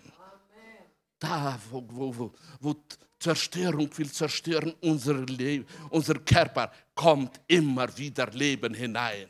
Da, 1.22 1.60
wo, 1.70 1.86
wo, 1.88 2.34
wo, 2.60 2.76
Zerstörung 3.20 3.88
will 3.96 4.12
zerstören, 4.12 4.74
unser, 4.82 5.14
Leben, 5.14 5.68
unser 5.92 6.16
Körper 6.16 6.72
kommt 6.96 7.40
immer 7.48 7.96
wieder 7.96 8.26
Leben 8.32 8.74
hinein. 8.74 9.30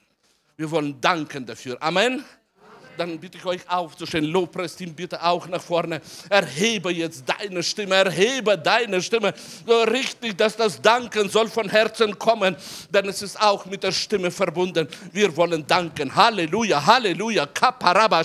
Wir 0.56 0.72
wollen 0.72 1.02
danken 1.02 1.46
dafür. 1.46 1.78
Amen 1.84 2.24
dann 2.98 3.20
bitte 3.20 3.38
ich 3.38 3.46
euch 3.46 3.62
aufzustehen. 3.70 4.26
Lobpreisteam 4.26 4.94
bitte 4.94 5.22
auch 5.24 5.48
nach 5.48 5.62
vorne. 5.62 6.02
Erhebe 6.30 6.92
jetzt 6.92 7.24
deine 7.26 7.64
Stimme, 7.64 7.96
erhebe 7.96 8.58
deine 8.58 9.02
Stimme. 9.02 9.34
So 9.66 9.84
richtig, 9.84 10.38
dass 10.38 10.56
das 10.56 10.82
Danken 10.82 11.30
soll 11.30 11.48
von 11.48 11.70
Herzen 11.70 12.18
kommen, 12.18 12.56
denn 12.90 13.08
es 13.10 13.22
ist 13.22 13.40
auch 13.42 13.66
mit 13.66 13.84
der 13.84 13.92
Stimme 13.92 14.32
verbunden. 14.32 14.88
Wir 15.12 15.36
wollen 15.36 15.66
danken. 15.66 16.16
Halleluja, 16.16 16.86
Halleluja. 16.86 17.46
Kaparaba 17.48 18.24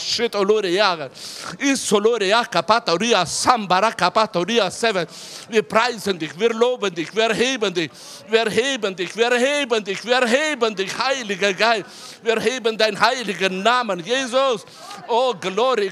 seven. 4.76 5.06
Wir 5.48 5.62
preisen 5.62 6.18
dich, 6.18 6.38
wir 6.38 6.50
loben 6.50 6.94
dich, 6.94 7.14
wir 7.14 7.24
erheben 7.24 7.72
dich, 7.72 7.90
wir 8.28 8.40
erheben 8.40 8.96
dich, 8.96 9.16
wir 9.16 9.30
erheben 9.30 9.84
dich, 9.84 10.04
wir 10.04 10.16
erheben 10.16 10.74
dich, 10.74 10.90
Heiliger 10.98 11.52
Geist. 11.52 11.86
Wir 12.22 12.34
erheben 12.34 12.76
deinen 12.76 12.98
heiligen 12.98 13.62
Namen, 13.62 14.00
Jesus. 14.00 14.55
Oh, 15.08 15.34
Glory, 15.34 15.84